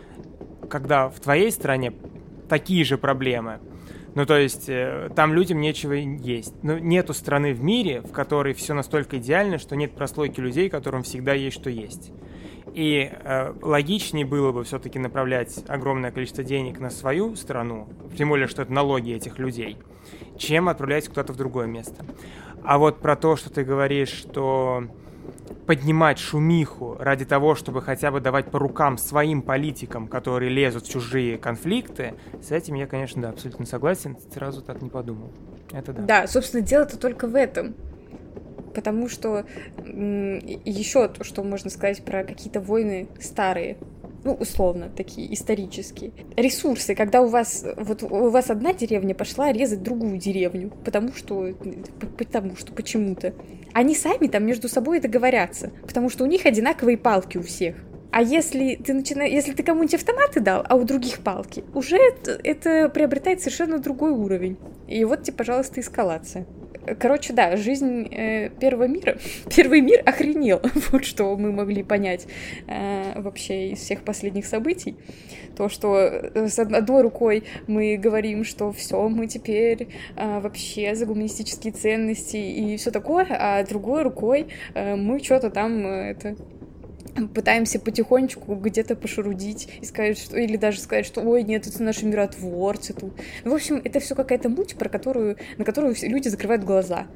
[0.70, 1.92] когда в твоей стране
[2.48, 3.58] такие же проблемы,
[4.14, 6.54] ну, то есть, э, там людям нечего есть.
[6.62, 11.02] Ну, нету страны в мире, в которой все настолько идеально, что нет прослойки людей, которым
[11.02, 12.12] всегда есть что есть.
[12.74, 18.46] И э, логичнее было бы все-таки направлять огромное количество денег на свою страну, тем более,
[18.46, 19.76] что это налоги этих людей,
[20.38, 22.04] чем отправлять куда-то в другое место.
[22.64, 24.84] А вот про то, что ты говоришь, что
[25.66, 30.90] поднимать шумиху ради того, чтобы хотя бы давать по рукам своим политикам, которые лезут в
[30.90, 35.30] чужие конфликты, с этим я, конечно, да, абсолютно согласен, сразу так не подумал.
[35.72, 36.02] Это да.
[36.02, 37.74] Да, собственно, дело-то только в этом.
[38.74, 39.44] Потому что
[39.84, 43.76] еще то, что можно сказать про какие-то войны старые,
[44.24, 46.12] ну, условно, такие исторические.
[46.36, 51.52] Ресурсы, когда у вас, вот у вас одна деревня пошла резать другую деревню, потому что,
[52.16, 53.34] потому что, почему-то.
[53.72, 57.76] Они сами там между собой договорятся, потому что у них одинаковые палки у всех.
[58.12, 62.38] А если ты начинаешь, если ты кому-нибудь автоматы дал, а у других палки, уже это,
[62.44, 64.58] это приобретает совершенно другой уровень.
[64.86, 66.46] И вот тебе, пожалуйста, эскалация.
[66.98, 69.16] Короче, да, жизнь э, первого мира.
[69.56, 70.60] Первый мир охренел.
[70.90, 72.26] вот что мы могли понять
[72.66, 74.96] э, вообще из всех последних событий.
[75.56, 81.06] То, что э, с одной рукой мы говорим, что все, мы теперь э, вообще за
[81.06, 86.36] гуманистические ценности и все такое, а другой рукой э, мы что-то там э, это
[87.34, 92.06] пытаемся потихонечку где-то пошарудить и сказать, что, или даже сказать, что ой, нет, это наши
[92.06, 93.12] миротворцы тут.
[93.44, 97.06] Ну, в общем, это все какая-то муть, про которую, на которую люди закрывают глаза.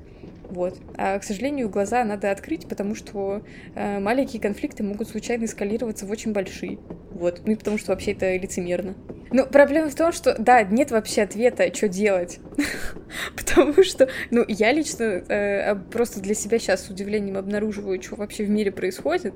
[0.49, 0.79] Вот.
[0.97, 3.43] А, к сожалению, глаза надо открыть, потому что
[3.75, 6.79] э, маленькие конфликты могут случайно эскалироваться в очень большие.
[7.11, 7.43] Вот.
[7.45, 8.95] Ну и потому что вообще это лицемерно.
[9.33, 12.39] Ну, проблема в том, что, да, нет вообще ответа, что делать.
[13.37, 18.45] Потому что, ну, я лично э, просто для себя сейчас с удивлением обнаруживаю, что вообще
[18.45, 19.35] в мире происходит.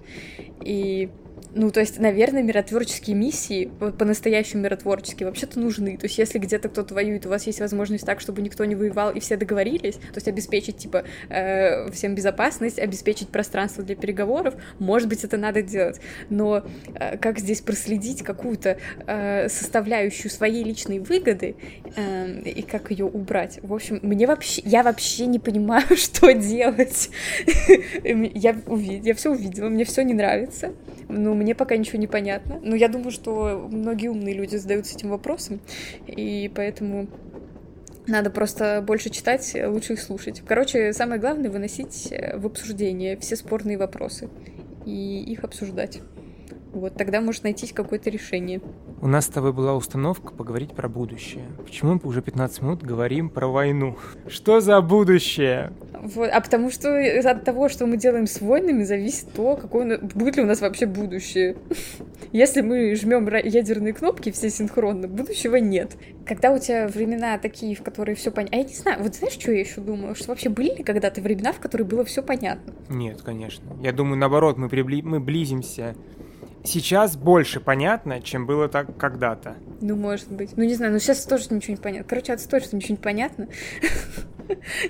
[0.64, 1.10] И
[1.54, 5.96] ну, то есть, наверное, миротворческие миссии, вот по-настоящему миротворческие, вообще-то нужны.
[5.96, 9.10] То есть, если где-то кто-то воюет, у вас есть возможность так, чтобы никто не воевал
[9.10, 15.08] и все договорились, то есть обеспечить, типа, э, всем безопасность, обеспечить пространство для переговоров, может
[15.08, 16.00] быть, это надо делать.
[16.28, 16.64] Но
[16.94, 21.56] э, как здесь проследить какую-то э, составляющую своей личной выгоды
[21.96, 23.58] э, и как ее убрать?
[23.62, 27.10] В общем, мне вообще, я вообще не понимаю, что делать.
[28.04, 30.72] я, я все увидела, мне все не нравится.
[31.30, 32.58] Ну, мне пока ничего не понятно.
[32.60, 35.60] Но я думаю, что многие умные люди задаются этим вопросом,
[36.08, 37.06] и поэтому
[38.08, 40.42] надо просто больше читать, лучше их слушать.
[40.44, 44.28] Короче, самое главное— выносить в обсуждение все спорные вопросы
[44.84, 46.00] и их обсуждать.
[46.72, 48.60] Вот тогда может найтись какое-то решение.
[49.00, 51.44] У нас с тобой была установка поговорить про будущее.
[51.64, 53.96] Почему мы уже 15 минут говорим про войну?
[54.26, 55.72] Что за будущее?
[56.02, 60.36] Вот, а потому что от того, что мы делаем с войнами, зависит то, какое, будет
[60.36, 61.56] ли у нас вообще будущее.
[62.32, 65.96] Если мы жмем ядерные кнопки все синхронно, будущего нет.
[66.26, 68.56] Когда у тебя времена такие, в которые все понятно.
[68.56, 70.14] А я не знаю, вот знаешь, что я еще думаю?
[70.14, 72.72] Что вообще были ли когда-то времена, в которые было все понятно?
[72.88, 73.76] Нет, конечно.
[73.82, 75.02] Я думаю, наоборот, мы, прибли...
[75.02, 75.94] мы близимся
[76.64, 79.56] сейчас больше понятно, чем было так когда-то.
[79.80, 80.56] Ну, может быть.
[80.56, 82.08] Ну, не знаю, но сейчас тоже ничего не понятно.
[82.08, 83.48] Короче, отстой, что ничего не понятно.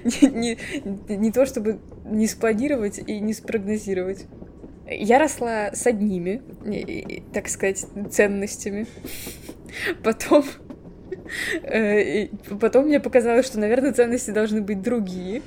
[0.05, 4.27] не, не, не то, чтобы не спланировать и не спрогнозировать.
[4.89, 6.43] Я росла с одними,
[7.33, 8.87] так сказать, ценностями.
[10.03, 10.45] Потом
[11.63, 12.27] э,
[12.61, 15.43] потом мне показалось, что, наверное, ценности должны быть другие.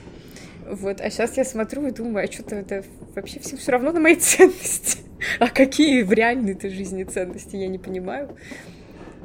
[0.65, 2.83] Вот, а сейчас я смотрю и думаю, а что-то это
[3.15, 4.99] вообще всем все равно на мои ценности.
[5.39, 8.35] А какие в реальной-то жизни ценности, я не понимаю.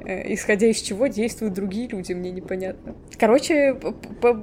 [0.04, 2.94] Э, исходя из чего действуют другие люди, мне непонятно.
[3.18, 3.74] Короче,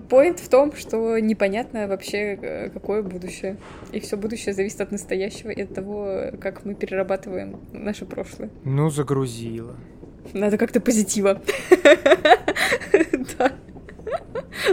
[0.09, 3.57] поинт в том, что непонятно вообще, э, какое будущее.
[3.91, 8.49] И все будущее зависит от настоящего и от того, как мы перерабатываем наше прошлое.
[8.63, 9.75] Ну, загрузила.
[10.33, 11.41] Надо как-то позитива.
[13.39, 13.51] Да.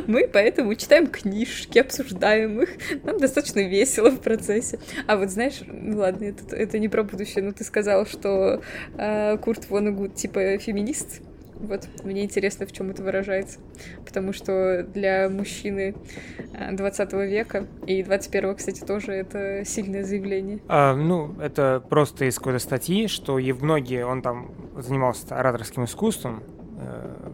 [0.06, 2.70] Мы поэтому читаем книжки, обсуждаем их.
[3.04, 4.78] Нам достаточно весело в процессе.
[5.06, 8.62] А вот знаешь, ну ладно, это, это не про будущее, но ты сказал, что
[8.96, 11.22] э, Курт Вонегуд типа феминист.
[11.62, 13.60] Вот, мне интересно, в чем это выражается.
[14.04, 15.94] Потому что для мужчины
[16.72, 20.58] 20 века и 21 кстати, тоже это сильное заявление.
[20.66, 26.42] А, ну, это просто из какой-то статьи, что многие, он там занимался ораторским искусством,
[26.78, 27.30] э,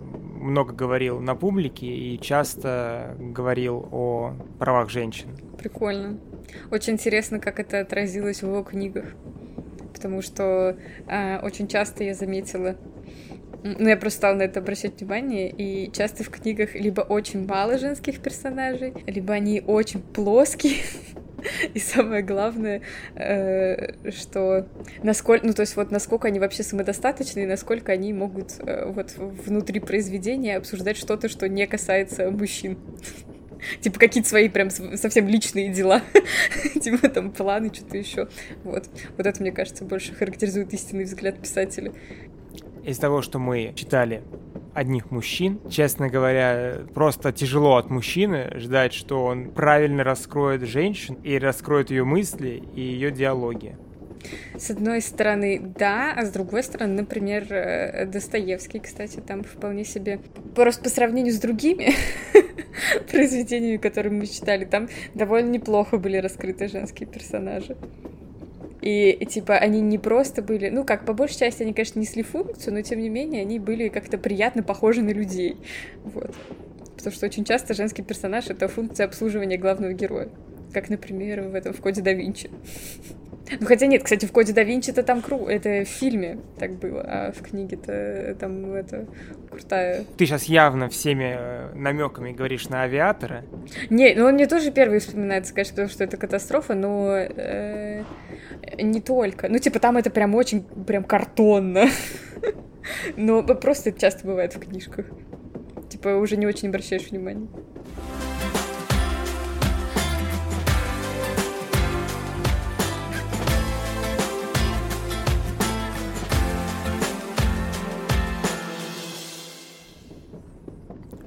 [0.49, 5.29] много говорил на публике и часто говорил о правах женщин.
[5.59, 6.19] Прикольно.
[6.71, 9.05] Очень интересно, как это отразилось в его книгах.
[9.93, 10.77] Потому что
[11.09, 12.77] э, очень часто я заметила,
[13.63, 17.79] ну, я просто стала на это обращать внимание, и часто в книгах либо очень мало
[17.79, 20.77] женских персонажей, либо они очень плоские,
[21.75, 22.83] И самое главное,
[23.15, 24.67] э, что
[25.03, 29.15] насколько, ну то есть вот насколько они вообще самодостаточны и насколько они могут э, вот
[29.17, 32.79] внутри произведения обсуждать что-то, что не касается мужчин.
[33.81, 36.03] Типа какие-то свои прям совсем личные дела.
[36.81, 38.29] Типа там планы, что-то еще.
[38.65, 38.89] Вот.
[39.17, 41.93] Вот это, мне кажется, больше характеризует истинный взгляд писателя.
[42.89, 44.23] Из того, что мы читали
[44.73, 45.61] одних мужчин.
[45.69, 52.05] Честно говоря, просто тяжело от мужчины ждать, что он правильно раскроет женщин и раскроет ее
[52.05, 53.77] мысли и ее диалоги.
[54.57, 60.21] С одной стороны, да, а с другой стороны, например, э, Достоевский, кстати, там вполне себе...
[60.57, 61.93] Просто по сравнению с другими
[63.11, 67.77] произведениями, которые мы читали, там довольно неплохо были раскрыты женские персонажи.
[68.81, 70.69] И, типа, они не просто были...
[70.69, 73.89] Ну, как, по большей части они, конечно, несли функцию, но, тем не менее, они были
[73.89, 75.57] как-то приятно похожи на людей.
[76.05, 76.35] Вот.
[76.97, 80.29] Потому что очень часто женский персонаж— это функция обслуживания главного героя.
[80.73, 82.51] Как, например, в этом в Коде да Винчи.
[83.61, 85.47] Ну, хотя нет, кстати, в Коде да Винчи-то там кру...
[85.47, 89.07] Это в фильме так было, а в книге-то там это
[89.51, 90.05] крутая...
[90.17, 93.45] Ты сейчас явно всеми э, намеками говоришь на авиатора.
[93.91, 98.05] Не, ну он мне тоже первый вспоминается, конечно, потому что это катастрофа, но э,
[98.79, 99.49] не только.
[99.49, 101.87] Ну, типа, там это прям очень, прям картонно.
[103.17, 105.07] Но просто это часто бывает в книжках.
[105.89, 107.49] Типа, уже не очень обращаешь внимания.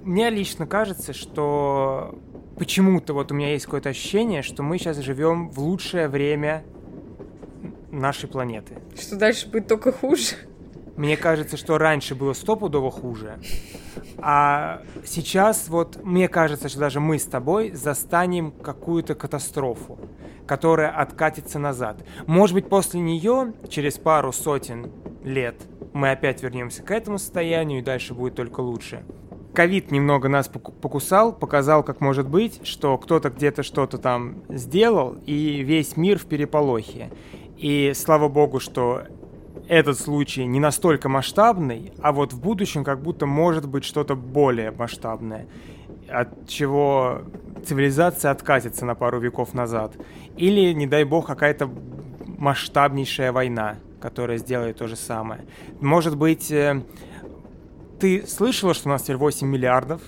[0.04, 2.18] Мне лично кажется, что
[2.58, 6.64] почему-то вот у меня есть какое-то ощущение, что мы сейчас живем в лучшее время
[7.91, 8.80] нашей планеты.
[8.99, 10.36] Что дальше будет только хуже?
[10.97, 13.39] Мне кажется, что раньше было стопудово хуже.
[14.18, 19.99] А сейчас вот мне кажется, что даже мы с тобой застанем какую-то катастрофу,
[20.47, 22.04] которая откатится назад.
[22.26, 24.91] Может быть, после нее, через пару сотен
[25.24, 25.56] лет,
[25.93, 29.04] мы опять вернемся к этому состоянию, и дальше будет только лучше
[29.54, 35.62] ковид немного нас покусал, показал, как может быть, что кто-то где-то что-то там сделал, и
[35.64, 37.10] весь мир в переполохе.
[37.58, 39.04] И слава богу, что
[39.68, 44.72] этот случай не настолько масштабный, а вот в будущем как будто может быть что-то более
[44.72, 45.47] масштабное,
[46.10, 47.22] от чего
[47.66, 49.93] цивилизация откатится на пару веков назад.
[50.38, 51.70] Или, не дай бог, какая-то
[52.38, 55.45] масштабнейшая война, которая сделает то же самое.
[55.80, 56.82] Может быть, э,
[58.02, 60.02] ты слышала, что у нас теперь 8 миллиардов?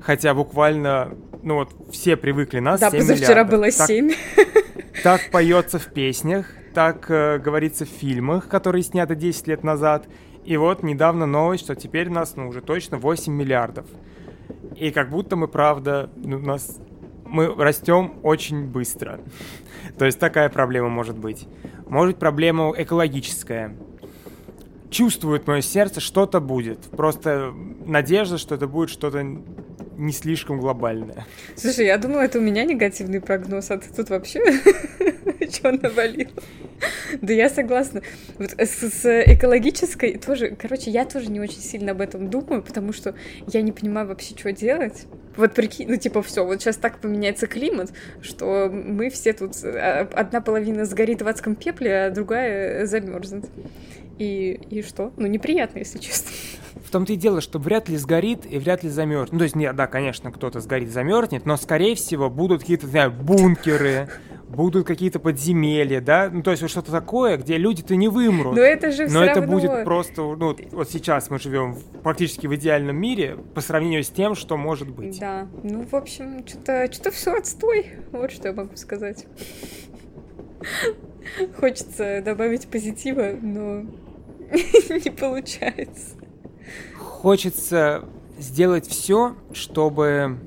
[0.00, 3.60] Хотя буквально, ну вот, все привыкли нас да, 7 позавчера миллиардов.
[3.60, 4.10] было 7.
[4.34, 4.46] Так,
[5.02, 10.08] так поется в песнях, так э, говорится в фильмах, которые сняты 10 лет назад.
[10.44, 13.86] И вот недавно новость, что теперь нас ну, уже точно 8 миллиардов.
[14.76, 16.78] И как будто мы, правда, ну, нас
[17.26, 19.20] мы растем очень быстро.
[19.98, 21.46] То есть такая проблема может быть.
[21.86, 23.76] Может быть проблема экологическая
[24.90, 26.80] чувствует мое сердце, что-то будет.
[26.90, 27.52] Просто
[27.84, 29.24] надежда, что это будет что-то
[29.98, 31.26] не слишком глобальное.
[31.56, 34.40] Слушай, я думала, это у меня негативный прогноз, а ты тут вообще
[35.50, 36.28] что навалил?
[37.20, 38.02] Да я согласна.
[38.38, 42.92] Вот с, с экологической тоже, короче, я тоже не очень сильно об этом думаю, потому
[42.92, 43.14] что
[43.48, 45.06] я не понимаю вообще, что делать.
[45.36, 47.92] Вот прикинь, ну типа все, вот сейчас так поменяется климат,
[48.22, 53.46] что мы все тут, а, одна половина сгорит в адском пепле, а другая замерзнет.
[54.18, 55.12] И, и что?
[55.16, 56.30] Ну, неприятно, если честно.
[56.88, 59.32] В том-то и дело, что вряд ли сгорит и вряд ли замерзнет.
[59.32, 62.92] Ну, то есть, нет, да, конечно, кто-то сгорит, замерзнет, но, скорее всего, будут какие-то, не
[62.92, 64.08] знаю, бункеры,
[64.48, 68.56] будут какие-то подземелья, да, ну, то есть вот что-то такое, где люди-то не вымрут.
[68.56, 69.52] Но это же Но это равно...
[69.52, 74.34] будет просто, ну, вот сейчас мы живем практически в идеальном мире по сравнению с тем,
[74.34, 75.20] что может быть.
[75.20, 79.26] Да, ну, в общем, что-то что все отстой, вот что я могу сказать.
[81.58, 83.82] Хочется добавить позитива, но
[84.50, 86.17] не получается.
[87.20, 88.04] Хочется
[88.38, 90.38] сделать все, чтобы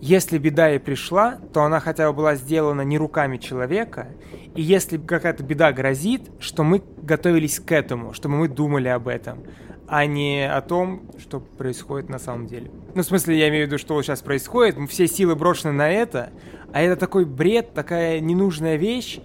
[0.00, 4.08] если беда и пришла, то она хотя бы была сделана не руками человека,
[4.56, 9.44] и если какая-то беда грозит, что мы готовились к этому, чтобы мы думали об этом,
[9.86, 12.68] а не о том, что происходит на самом деле.
[12.96, 16.30] Ну, в смысле, я имею в виду, что сейчас происходит, все силы брошены на это,
[16.72, 19.20] а это такой бред, такая ненужная вещь,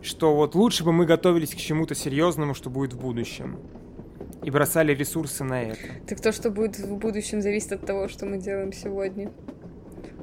[0.00, 3.58] что вот лучше бы мы готовились к чему-то серьезному, что будет в будущем.
[4.42, 5.78] И бросали ресурсы на это.
[6.06, 9.30] Так то, что будет в будущем, зависит от того, что мы делаем сегодня.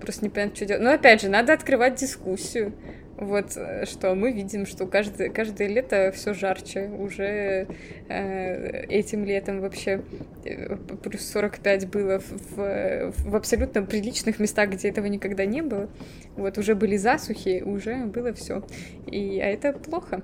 [0.01, 0.83] Просто не понятно, что делать.
[0.83, 2.73] Но опять же, надо открывать дискуссию.
[3.17, 6.87] Вот э, что мы видим, что каждое, каждое лето все жарче.
[6.87, 7.67] Уже
[8.09, 10.03] э, этим летом вообще
[10.45, 15.89] э, плюс 45 было в, в абсолютно приличных местах, где этого никогда не было.
[16.35, 18.63] Вот уже были засухи, уже было все.
[19.07, 20.21] И, а это плохо.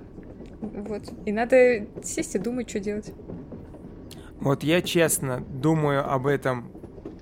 [0.60, 1.02] Вот.
[1.26, 3.12] И надо сесть и думать, что делать.
[4.40, 6.70] Вот я честно думаю об этом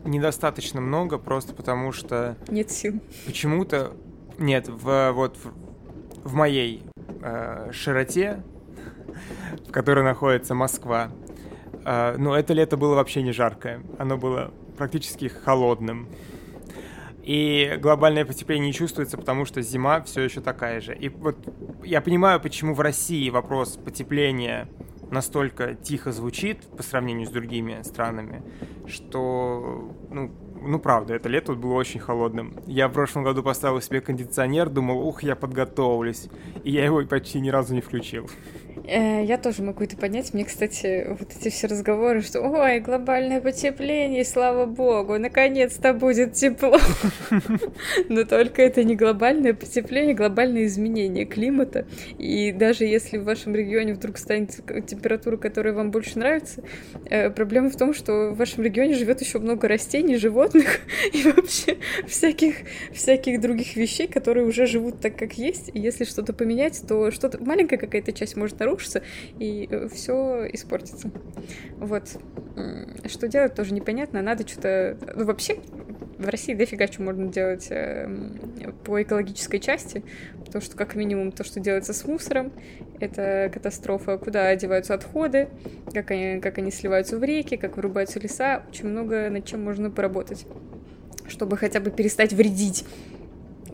[0.05, 2.37] недостаточно много, просто потому что...
[2.49, 3.01] Нет сил.
[3.27, 3.93] Почему-то...
[4.39, 6.83] Нет, в, вот в, в моей
[7.21, 8.43] э, широте,
[9.69, 11.13] в которой находится Москва,
[11.85, 13.83] э, ну, это лето было вообще не жаркое.
[13.99, 16.09] Оно было практически холодным.
[17.23, 20.95] И глобальное потепление не чувствуется, потому что зима все еще такая же.
[20.95, 21.37] И вот
[21.85, 24.69] я понимаю, почему в России вопрос потепления
[25.13, 28.43] настолько тихо звучит по сравнению с другими странами,
[28.87, 32.57] что, ну, ну правда, это лето было очень холодным.
[32.67, 36.29] Я в прошлом году поставил себе кондиционер, думал, ух, я подготовлюсь.
[36.65, 38.29] И я его почти ни разу не включил.
[38.85, 40.35] Э, я тоже могу это понять.
[40.35, 46.79] Мне, кстати, вот эти все разговоры, что ой, глобальное потепление, слава богу, наконец-то будет тепло.
[48.09, 51.87] Но только это не глобальное потепление, глобальное изменение климата.
[52.19, 54.57] И даже если в вашем регионе вдруг станет
[54.87, 56.63] температура, которая вам больше нравится,
[57.09, 60.81] э, проблема в том, что в вашем регионе живет еще много растений, животных
[61.13, 61.77] и вообще
[62.09, 62.57] всяких,
[62.93, 65.71] всяких других вещей, которые уже живут так, как есть.
[65.73, 69.03] И если что-то поменять, то что-то маленькая какая-то часть может нарушиться, нарушится,
[69.39, 71.11] и э, все испортится.
[71.77, 72.09] Вот.
[73.07, 74.23] Что делать, тоже непонятно.
[74.23, 74.97] Надо что-то...
[75.15, 75.57] Ну, вообще,
[76.19, 78.09] в России дофига что можно делать э,
[78.85, 80.05] по экологической части,
[80.45, 82.53] потому что, как минимум, то, что делается с мусором,
[83.01, 84.19] это катастрофа.
[84.19, 85.49] Куда одеваются отходы,
[85.93, 88.63] как они, как они сливаются в реки, как вырубаются леса.
[88.69, 90.47] Очень много над чем можно поработать,
[91.27, 92.85] чтобы хотя бы перестать вредить.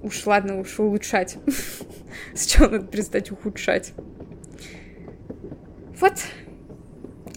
[0.03, 1.39] Уж ладно, уж улучшать.
[2.35, 3.93] С чего надо перестать ухудшать?
[6.01, 6.13] Вот.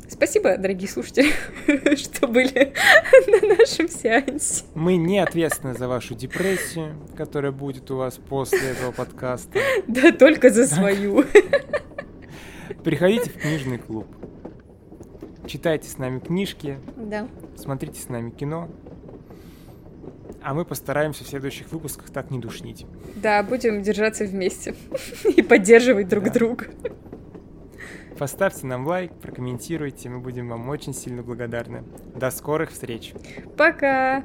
[0.07, 1.31] Спасибо, дорогие слушатели,
[1.95, 2.73] что были
[3.27, 4.65] на нашем сеансе.
[4.75, 9.57] Мы не ответственны за вашу депрессию, которая будет у вас после этого подкаста.
[9.87, 11.25] Да, только за свою.
[12.83, 14.05] Приходите в книжный клуб.
[15.47, 16.77] Читайте с нами книжки.
[16.97, 17.27] Да.
[17.55, 18.69] Смотрите с нами кино.
[20.43, 22.85] А мы постараемся в следующих выпусках так не душнить.
[23.15, 24.75] Да, будем держаться вместе
[25.35, 26.29] и поддерживать друг да.
[26.31, 26.67] друга.
[28.17, 31.83] Поставьте нам лайк, прокомментируйте, мы будем вам очень сильно благодарны.
[32.15, 33.13] До скорых встреч.
[33.57, 34.23] Пока!